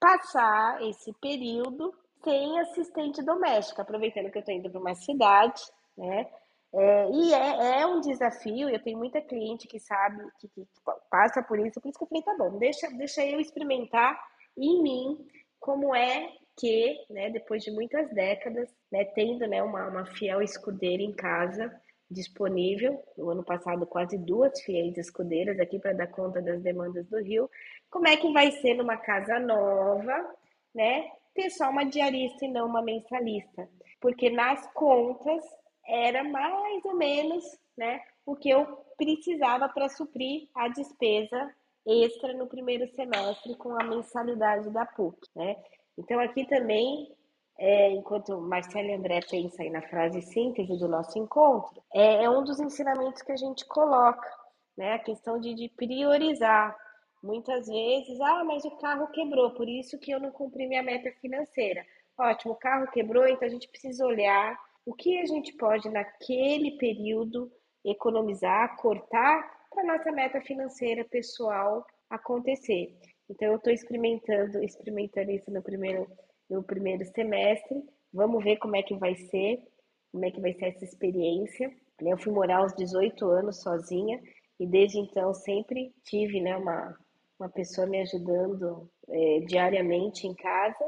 [0.00, 1.92] passar esse período
[2.24, 5.60] sem assistente doméstico, aproveitando que eu estou indo para uma cidade,
[5.94, 6.26] né,
[6.72, 10.66] é, e é, é, um desafio, eu tenho muita cliente que sabe, que, que,
[11.10, 14.18] passa por isso, por isso que eu falei, tá bom, deixa, deixa eu experimentar
[14.56, 15.26] em mim
[15.60, 21.02] como é que, né, depois de muitas décadas, né, tendo né, uma, uma fiel escudeira
[21.02, 21.70] em casa
[22.10, 27.18] disponível, no ano passado quase duas fiéis escudeiras aqui para dar conta das demandas do
[27.18, 27.50] Rio,
[27.90, 30.34] como é que vai ser numa casa nova,
[30.74, 33.68] né, ter só uma diarista e não uma mensalista?
[34.00, 35.44] Porque nas contas
[35.86, 37.44] era mais ou menos,
[37.76, 41.54] né, o que eu precisava para suprir a despesa
[41.86, 45.56] extra no primeiro semestre com a mensalidade da PUC, né?
[45.96, 47.10] Então, aqui também,
[47.58, 52.30] é, enquanto Marcelo e André pensam aí na frase síntese do nosso encontro, é, é
[52.30, 54.28] um dos ensinamentos que a gente coloca,
[54.76, 54.94] né?
[54.94, 56.76] A questão de, de priorizar.
[57.20, 61.10] Muitas vezes, ah, mas o carro quebrou, por isso que eu não cumpri minha meta
[61.20, 61.84] financeira.
[62.16, 64.56] Ótimo, o carro quebrou, então a gente precisa olhar
[64.86, 67.50] o que a gente pode, naquele período,
[67.84, 72.96] economizar, cortar para nossa meta financeira pessoal acontecer.
[73.28, 76.06] Então, eu estou experimentando, experimentando isso no primeiro
[76.48, 77.82] no primeiro semestre.
[78.12, 79.62] Vamos ver como é que vai ser,
[80.10, 81.70] como é que vai ser essa experiência.
[82.00, 84.20] Eu fui morar aos 18 anos sozinha
[84.58, 86.96] e desde então sempre tive né, uma,
[87.38, 90.84] uma pessoa me ajudando é, diariamente em casa.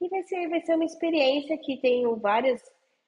[0.00, 2.60] E vai ser, vai ser uma experiência que tenho vários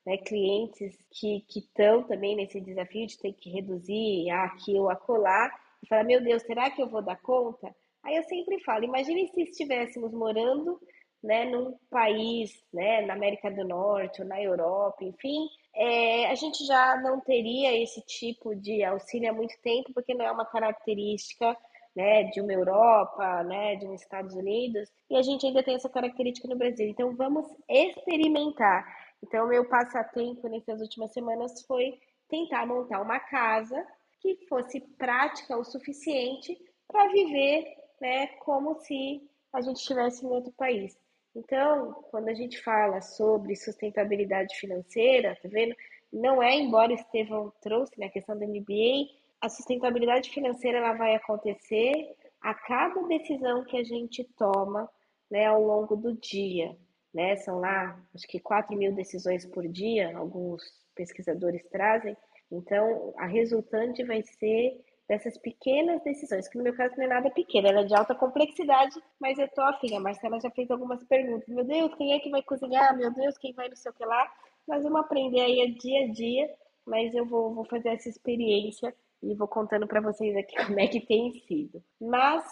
[0.06, 5.50] né, clientes que estão também nesse desafio de ter que reduzir aqui ou acolá
[5.82, 7.74] e falar, meu Deus, será que eu vou dar conta?
[8.02, 10.80] Aí eu sempre falo, imagine se estivéssemos morando
[11.22, 16.64] né, num país, né, na América do Norte ou na Europa, enfim, é, a gente
[16.64, 21.56] já não teria esse tipo de auxílio há muito tempo, porque não é uma característica
[21.96, 25.88] né, de uma Europa, né, de um Estados Unidos, e a gente ainda tem essa
[25.88, 26.86] característica no Brasil.
[26.86, 28.86] Então vamos experimentar.
[29.22, 31.98] Então meu passatempo nessas últimas semanas foi
[32.28, 33.82] tentar montar uma casa
[34.20, 36.56] que fosse prática o suficiente
[36.86, 37.64] para viver,
[38.00, 40.96] né, como se a gente estivesse em outro país.
[41.36, 45.76] Então, quando a gente fala sobre sustentabilidade financeira, tá vendo?
[46.10, 51.14] Não é, embora Estevão trouxe na né, questão do MBA, a sustentabilidade financeira ela vai
[51.14, 54.88] acontecer a cada decisão que a gente toma
[55.30, 56.74] né, ao longo do dia.
[57.12, 57.36] Né?
[57.36, 60.62] São lá, acho que 4 mil decisões por dia, alguns
[60.94, 62.16] pesquisadores trazem.
[62.50, 67.30] Então, a resultante vai ser dessas pequenas decisões, que no meu caso não é nada
[67.30, 69.96] pequena, ela é de alta complexidade, mas eu tô afim.
[69.96, 71.48] A Marcela já fez algumas perguntas.
[71.48, 72.96] Meu Deus, quem é que vai cozinhar?
[72.96, 74.32] Meu Deus, quem vai não sei o que lá?
[74.66, 76.54] Nós vamos aprender aí dia a dia,
[76.84, 80.88] mas eu vou, vou fazer essa experiência e vou contando para vocês aqui como é
[80.88, 81.82] que tem sido.
[82.00, 82.44] Mas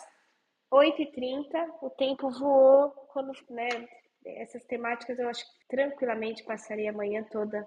[0.72, 1.44] 8h30,
[1.82, 3.68] o tempo voou quando, né,
[4.24, 7.66] essas temáticas eu acho que tranquilamente passaria a manhã toda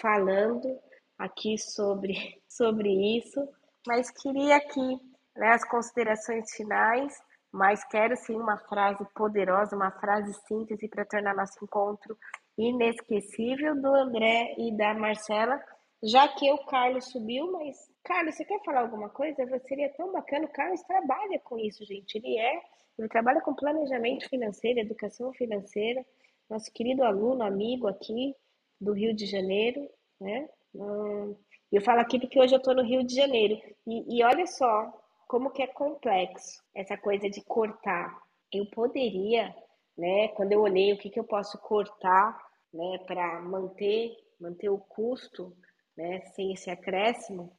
[0.00, 0.78] falando
[1.18, 2.14] aqui sobre,
[2.48, 3.46] sobre isso
[3.86, 4.98] mas queria aqui
[5.36, 7.16] né, as considerações finais,
[7.52, 12.16] mas quero sim uma frase poderosa, uma frase síntese para tornar nosso encontro
[12.56, 15.60] inesquecível do André e da Marcela,
[16.02, 19.36] já que o Carlos subiu, mas Carlos, você quer falar alguma coisa?
[19.68, 22.60] Seria tão bacana, o Carlos trabalha com isso, gente, ele é,
[22.98, 26.04] ele trabalha com planejamento financeiro, educação financeira,
[26.50, 28.34] nosso querido aluno, amigo aqui
[28.80, 29.88] do Rio de Janeiro,
[30.20, 30.48] né?
[30.74, 31.36] Hum,
[31.76, 33.60] eu falo aqui porque hoje eu estou no Rio de Janeiro.
[33.86, 34.92] E, e olha só
[35.26, 38.20] como que é complexo essa coisa de cortar.
[38.52, 39.54] Eu poderia,
[39.96, 42.38] né, quando eu olhei o que, que eu posso cortar
[42.72, 45.56] né, para manter, manter o custo
[45.96, 47.50] né, sem esse acréscimo,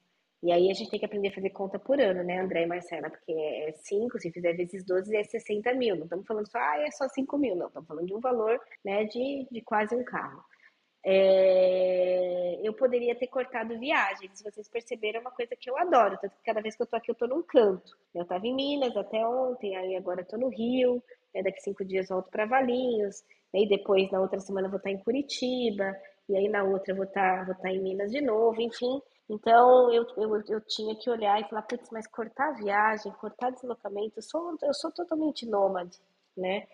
[0.44, 2.66] e aí a gente tem que aprender a fazer conta por ano, né, André e
[2.66, 3.10] Marcela?
[3.10, 5.96] Porque é 5, se fizer vezes 12 é 60 mil.
[5.96, 7.56] Não estamos falando só, ah, é só 5 mil.
[7.56, 10.44] Não, estamos falando de um valor né, de, de quase um carro.
[11.06, 14.32] É, eu poderia ter cortado viagens.
[14.38, 16.18] Se vocês perceberam, é uma coisa que eu adoro.
[16.22, 17.98] Tanto que cada vez que eu tô aqui, eu tô num canto.
[18.16, 21.04] Eu estava em Minas até ontem, aí agora eu tô no Rio.
[21.34, 23.24] Né, daqui cinco dias volto para Valinhos.
[23.54, 25.96] Aí depois, na outra semana, eu vou estar em Curitiba.
[26.30, 29.02] E aí na outra eu vou estar, vou estar em Minas de novo, enfim.
[29.30, 34.18] Então eu, eu, eu tinha que olhar e falar, putz, mas cortar viagem, cortar deslocamento,
[34.18, 35.98] eu sou, eu sou totalmente nômade,
[36.36, 36.68] né?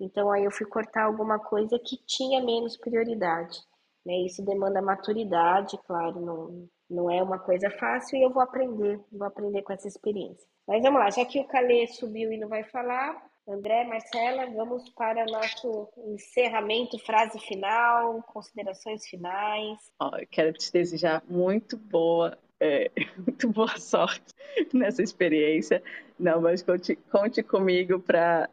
[0.00, 3.58] Então aí eu fui cortar alguma coisa que tinha menos prioridade.
[4.04, 4.26] Né?
[4.26, 9.26] Isso demanda maturidade, claro, não, não é uma coisa fácil e eu vou aprender, vou
[9.26, 10.46] aprender com essa experiência.
[10.66, 13.16] Mas vamos lá, já que o Calê subiu e não vai falar,
[13.48, 19.78] André, Marcela, vamos para o nosso encerramento, frase final, considerações finais.
[20.00, 22.88] Oh, eu quero te desejar muito boa, é,
[23.18, 24.32] muito boa sorte
[24.72, 25.82] nessa experiência.
[26.18, 28.48] Não, mas conte, conte comigo para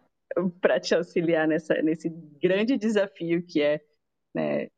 [0.81, 2.09] te auxiliar nessa, nesse
[2.41, 3.79] grande desafio que é
[4.33, 4.69] né,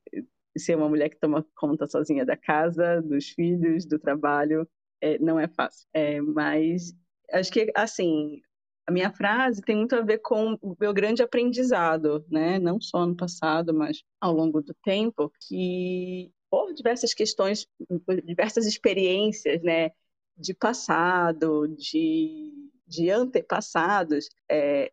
[0.58, 4.68] ser uma mulher que toma conta sozinha da casa, dos filhos, do trabalho,
[5.02, 5.88] é, não é fácil.
[5.94, 6.94] É, mas
[7.32, 8.42] acho que, assim,
[8.88, 12.60] a minha frase tem muito a ver com o meu grande aprendizado, né?
[12.60, 17.66] Não só no passado, mas ao longo do tempo, que por diversas questões,
[18.06, 19.92] por diversas experiências, né?
[20.38, 22.52] De passado, de,
[22.88, 24.92] de antepassados, é,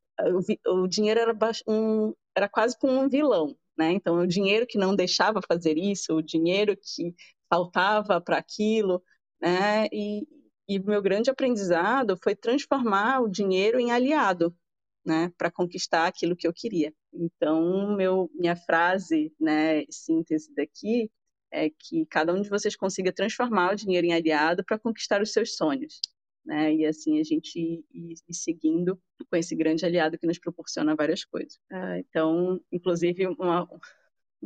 [0.67, 1.37] o, o dinheiro era,
[1.67, 3.93] um, era quase como um vilão, né?
[3.93, 7.15] Então, o dinheiro que não deixava fazer isso, o dinheiro que
[7.49, 9.03] faltava para aquilo,
[9.41, 9.87] né?
[9.93, 10.27] E,
[10.69, 14.55] e meu grande aprendizado foi transformar o dinheiro em aliado,
[15.05, 15.33] né?
[15.39, 16.93] Para conquistar aquilo que eu queria.
[17.13, 21.11] Então, meu, minha frase, né, síntese daqui,
[21.51, 25.33] é que cada um de vocês consiga transformar o dinheiro em aliado para conquistar os
[25.33, 26.01] seus sonhos.
[26.49, 26.75] Né?
[26.77, 28.99] E assim a gente ir, ir, seguindo
[29.31, 31.61] com esse grande aliado que nos proporciona várias coisas.
[31.71, 33.69] Ah, então, inclusive, uma,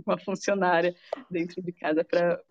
[0.05, 0.97] uma funcionária
[1.31, 2.43] dentro de casa para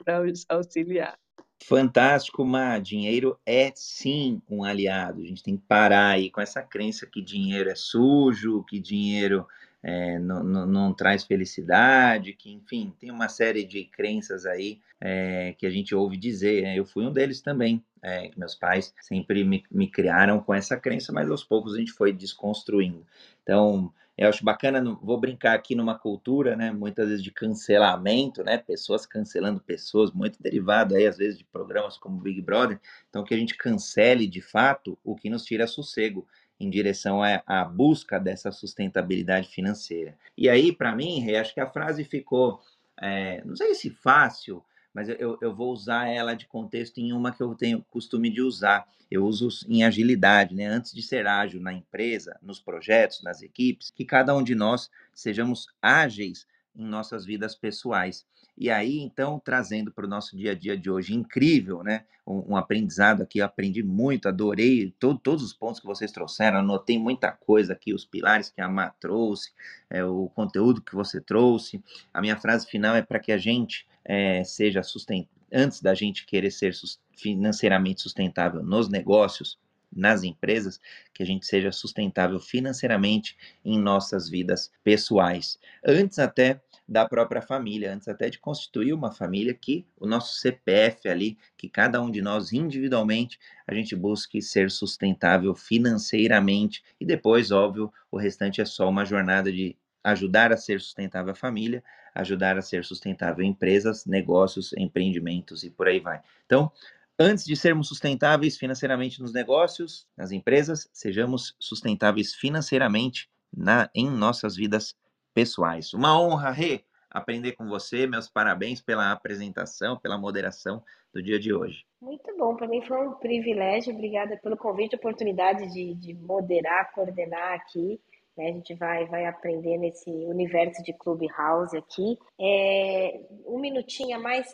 [0.48, 1.20] auxiliar.
[1.66, 2.80] Fantástico, Má.
[2.80, 5.22] Dinheiro é sim um aliado.
[5.22, 9.46] A gente tem que parar aí com essa crença que dinheiro é sujo, que dinheiro
[9.84, 15.54] é, não, não, não, traz felicidade, que enfim, tem uma série de crenças aí é,
[15.58, 16.64] que a gente ouve dizer.
[16.64, 16.80] Né?
[16.80, 17.84] Eu fui um deles também.
[18.04, 21.92] É, meus pais sempre me, me criaram com essa crença, mas aos poucos a gente
[21.92, 23.06] foi desconstruindo.
[23.44, 28.58] Então, eu acho bacana, vou brincar aqui numa cultura, né, muitas vezes de cancelamento, né,
[28.58, 32.80] pessoas cancelando pessoas, muito derivado aí às vezes de programas como Big Brother,
[33.10, 36.28] então que a gente cancele de fato o que nos tira sossego
[36.60, 40.16] em direção à, à busca dessa sustentabilidade financeira.
[40.38, 42.62] E aí, para mim, acho que a frase ficou,
[43.02, 47.32] é, não sei se fácil, mas eu, eu vou usar ela de contexto em uma
[47.32, 48.88] que eu tenho costume de usar.
[49.10, 50.68] Eu uso em agilidade, né?
[50.68, 54.90] Antes de ser ágil na empresa, nos projetos, nas equipes, que cada um de nós
[55.14, 58.26] sejamos ágeis em nossas vidas pessoais.
[58.58, 62.06] E aí, então, trazendo para o nosso dia a dia de hoje, incrível, né?
[62.28, 67.00] Um, um aprendizado aqui, aprendi muito, adorei todo, todos os pontos que vocês trouxeram, anotei
[67.00, 69.52] muita coisa aqui, os pilares que a Má trouxe,
[69.90, 71.84] é, o conteúdo que você trouxe.
[72.14, 76.26] A minha frase final é para que a gente é, seja sustentável, antes da gente
[76.26, 76.74] querer ser
[77.16, 79.60] financeiramente sustentável nos negócios,
[79.92, 80.80] nas empresas,
[81.14, 85.60] que a gente seja sustentável financeiramente em nossas vidas pessoais.
[85.86, 91.08] Antes até da própria família, antes até de constituir uma família, que o nosso CPF
[91.08, 97.52] ali, que cada um de nós individualmente, a gente busque ser sustentável financeiramente e depois,
[97.52, 101.84] óbvio, o restante é só uma jornada de ajudar a ser sustentável a família,
[102.14, 106.22] ajudar a ser sustentável empresas, negócios, empreendimentos e por aí vai.
[106.46, 106.72] Então,
[107.18, 114.56] antes de sermos sustentáveis financeiramente nos negócios, nas empresas, sejamos sustentáveis financeiramente na, em nossas
[114.56, 114.96] vidas
[115.34, 115.94] pessoais.
[115.94, 118.08] Uma honra, Rê, aprender com você.
[118.08, 120.84] Meus parabéns pela apresentação, pela moderação
[121.14, 121.86] do dia de hoje.
[122.02, 123.94] Muito bom, para mim foi um privilégio.
[123.94, 128.00] Obrigada pelo convite, oportunidade de, de moderar, coordenar aqui.
[128.38, 128.50] Né?
[128.50, 132.18] A gente vai, vai aprender nesse universo de Clubhouse aqui.
[132.40, 134.54] É, um minutinho a mais.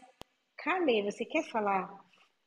[0.58, 1.90] Carmen, você quer falar?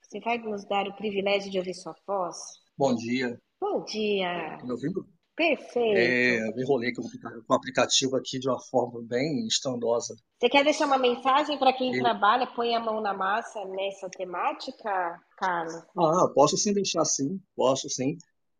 [0.02, 2.36] Você vai nos dar o privilégio de ouvir sua voz?
[2.76, 3.40] Bom dia.
[3.60, 4.56] Bom dia.
[4.58, 5.06] Tá me ouvindo?
[5.36, 5.96] Perfeito.
[5.96, 10.14] É, eu me enrolei com o aplicativo aqui de uma forma bem estrondosa.
[10.38, 12.02] Você quer deixar uma mensagem para quem eu...
[12.02, 15.82] trabalha, põe a mão na massa nessa temática, Carlos?
[15.96, 18.18] Ah, posso sim deixar sim, posso sim.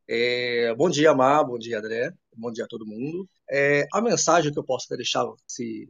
[0.09, 3.29] É, bom dia, Mar, bom dia, André, bom dia a todo mundo.
[3.51, 5.89] É, a mensagem que eu posso deixar, se,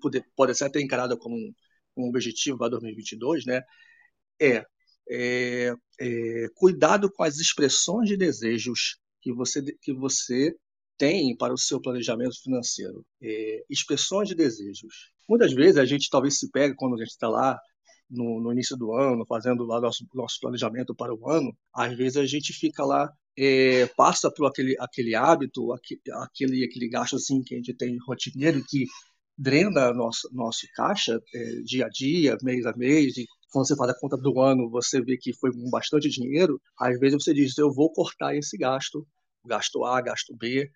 [0.00, 1.52] pode, pode ser até encarada como um,
[1.96, 3.62] um objetivo para 2022, né,
[4.40, 4.64] é,
[5.10, 10.54] é, é, cuidado com as expressões de desejos que você, que você
[10.96, 13.04] tem para o seu planejamento financeiro.
[13.22, 15.12] É, expressões de desejos.
[15.28, 17.58] Muitas vezes a gente talvez se pega quando a gente está lá
[18.10, 22.16] no, no, início do ano, fazendo lá nosso, nosso planejamento para o ano, às vezes
[22.16, 27.54] a gente fica lá é, passa por aquele, aquele hábito, aquele, aquele gasto assim, que
[27.54, 28.84] a gente tem rotineiro que
[29.36, 33.90] drena nosso, nosso caixa é, dia a dia, mês a mês, e quando você faz
[33.90, 37.72] a conta do ano, você vê que foi bastante dinheiro, às vezes você diz, eu
[37.72, 39.06] vou cortar esse gasto,
[39.46, 40.68] gasto A, gasto B,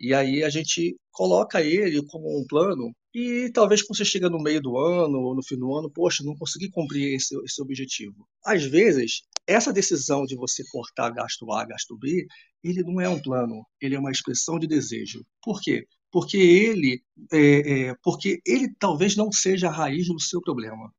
[0.00, 4.42] e aí a gente coloca ele como um plano e talvez quando você chega no
[4.42, 8.28] meio do ano ou no fim do ano, poxa, não consegui cumprir esse, esse objetivo.
[8.44, 12.26] Às vezes, essa decisão de você cortar gasto A, gasto B,
[12.62, 15.24] ele não é um plano, ele é uma expressão de desejo.
[15.42, 15.86] Por quê?
[16.12, 20.92] Porque ele, é, é, porque ele talvez não seja a raiz do seu problema.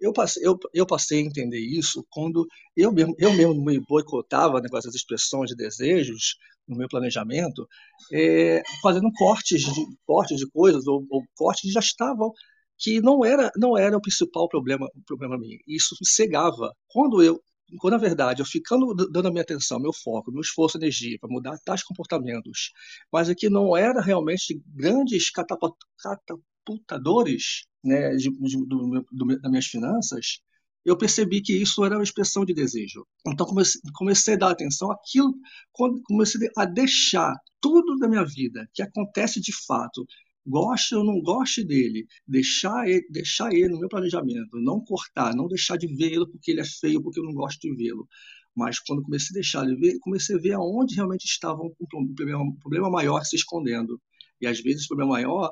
[0.00, 2.46] Eu passei, eu, eu passei a entender isso quando
[2.76, 6.36] eu mesmo, eu mesmo me boicotava né, com essas expressões de desejos
[6.68, 7.66] no meu planejamento,
[8.12, 9.70] é, fazendo cortes de,
[10.04, 12.32] cortes de coisas ou, ou cortes que já estavam
[12.78, 15.58] que não era não era o principal problema o problema mim.
[15.66, 16.72] Isso cegava.
[16.88, 17.40] Quando eu
[17.78, 21.30] quando na verdade eu ficando dando a minha atenção, meu foco, meu esforço, energia para
[21.30, 22.72] mudar tais comportamentos,
[23.12, 30.40] mas aqui não era realmente grandes catapultadores né, de, de, do, do, das minhas finanças,
[30.84, 33.04] eu percebi que isso era uma expressão de desejo.
[33.26, 35.34] Então comecei, comecei a dar atenção àquilo,
[36.04, 40.06] comecei a deixar tudo da minha vida que acontece de fato,
[40.46, 45.48] goste ou não goste dele, deixar ele, deixar ele no meu planejamento, não cortar, não
[45.48, 48.08] deixar de vê-lo porque ele é feio, porque eu não gosto de vê-lo.
[48.54, 52.42] Mas quando comecei a deixar de ver, comecei a ver aonde realmente estava um problema,
[52.42, 54.00] um problema maior se escondendo.
[54.40, 55.50] E às vezes o problema maior,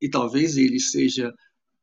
[0.00, 1.32] e talvez ele seja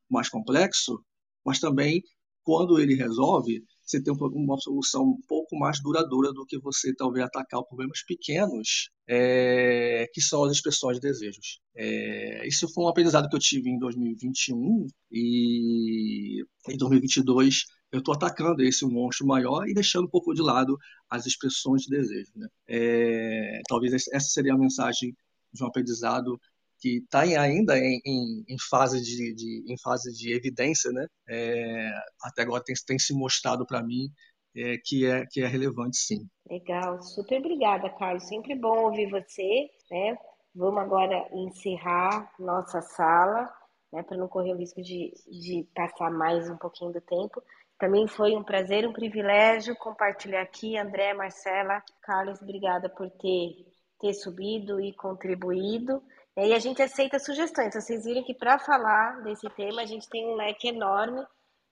[0.10, 1.04] mais complexo,
[1.46, 2.04] mas também
[2.44, 7.26] quando ele resolve, você tem uma solução um pouco mais duradoura do que você talvez
[7.26, 11.60] atacar problemas pequenos, é, que são as expressões de desejos.
[11.76, 18.14] É, isso foi um aprendizado que eu tive em 2021 e em 2022 eu estou
[18.14, 20.78] atacando esse monstro maior e deixando um pouco de lado
[21.10, 22.32] as expressões de desejo.
[22.36, 22.48] Né?
[22.70, 25.14] É, talvez essa seria a mensagem
[25.54, 26.40] de um aprendizado
[26.82, 31.06] que está ainda em, em, em, fase de, de, em fase de evidência, né?
[31.30, 31.92] É,
[32.24, 34.10] até agora tem, tem se mostrado para mim
[34.56, 36.28] é, que, é, que é relevante, sim.
[36.50, 38.28] Legal, super obrigada, Carlos.
[38.28, 40.18] Sempre bom ouvir você, né?
[40.54, 43.50] Vamos agora encerrar nossa sala,
[43.94, 47.42] né, para não correr o risco de, de passar mais um pouquinho do tempo.
[47.78, 50.78] Para mim foi um prazer, um privilégio compartilhar aqui.
[50.78, 53.66] André, Marcela, Carlos, obrigada por ter,
[54.00, 56.04] ter subido e contribuído.
[56.38, 57.74] E a gente aceita sugestões.
[57.74, 61.26] Vocês viram que para falar desse tema a gente tem um leque enorme.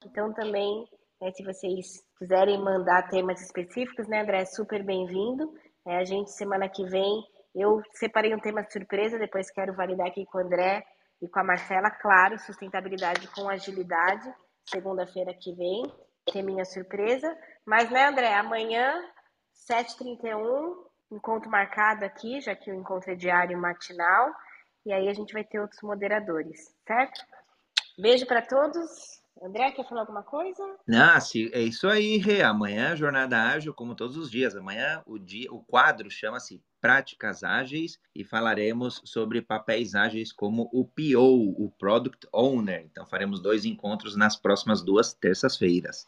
[0.06, 0.88] Então também,
[1.22, 5.54] né, se vocês quiserem mandar temas específicos, né, André, é super bem-vindo.
[5.88, 7.24] É, a gente semana que vem
[7.56, 10.84] eu separei um tema surpresa, depois quero validar aqui com o André
[11.22, 14.32] e com a Marcela, claro, sustentabilidade com agilidade,
[14.66, 15.84] segunda-feira que vem,
[16.32, 17.36] tem minha surpresa.
[17.66, 18.94] Mas, né, André, amanhã,
[19.70, 20.76] 7h31,
[21.12, 24.32] encontro marcado aqui, já que o encontro é diário matinal.
[24.86, 27.22] E aí a gente vai ter outros moderadores, certo?
[27.98, 29.20] Beijo para todos.
[29.42, 30.62] André, quer falar alguma coisa?
[30.86, 32.42] Não, sim, é isso aí, Rê.
[32.42, 34.56] Amanhã, jornada ágil, como todos os dias.
[34.56, 40.84] Amanhã, o, dia, o quadro chama-se Práticas Ágeis e falaremos sobre papéis ágeis como o
[40.86, 42.82] PO, o Product Owner.
[42.82, 46.06] Então, faremos dois encontros nas próximas duas terças-feiras.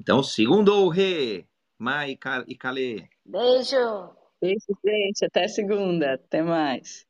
[0.00, 1.44] Então, segundo, Rê,
[1.76, 3.08] Mai e Kale.
[3.24, 4.10] Beijo!
[4.40, 5.24] Beijo, gente.
[5.24, 6.14] Até segunda.
[6.14, 7.06] Até mais.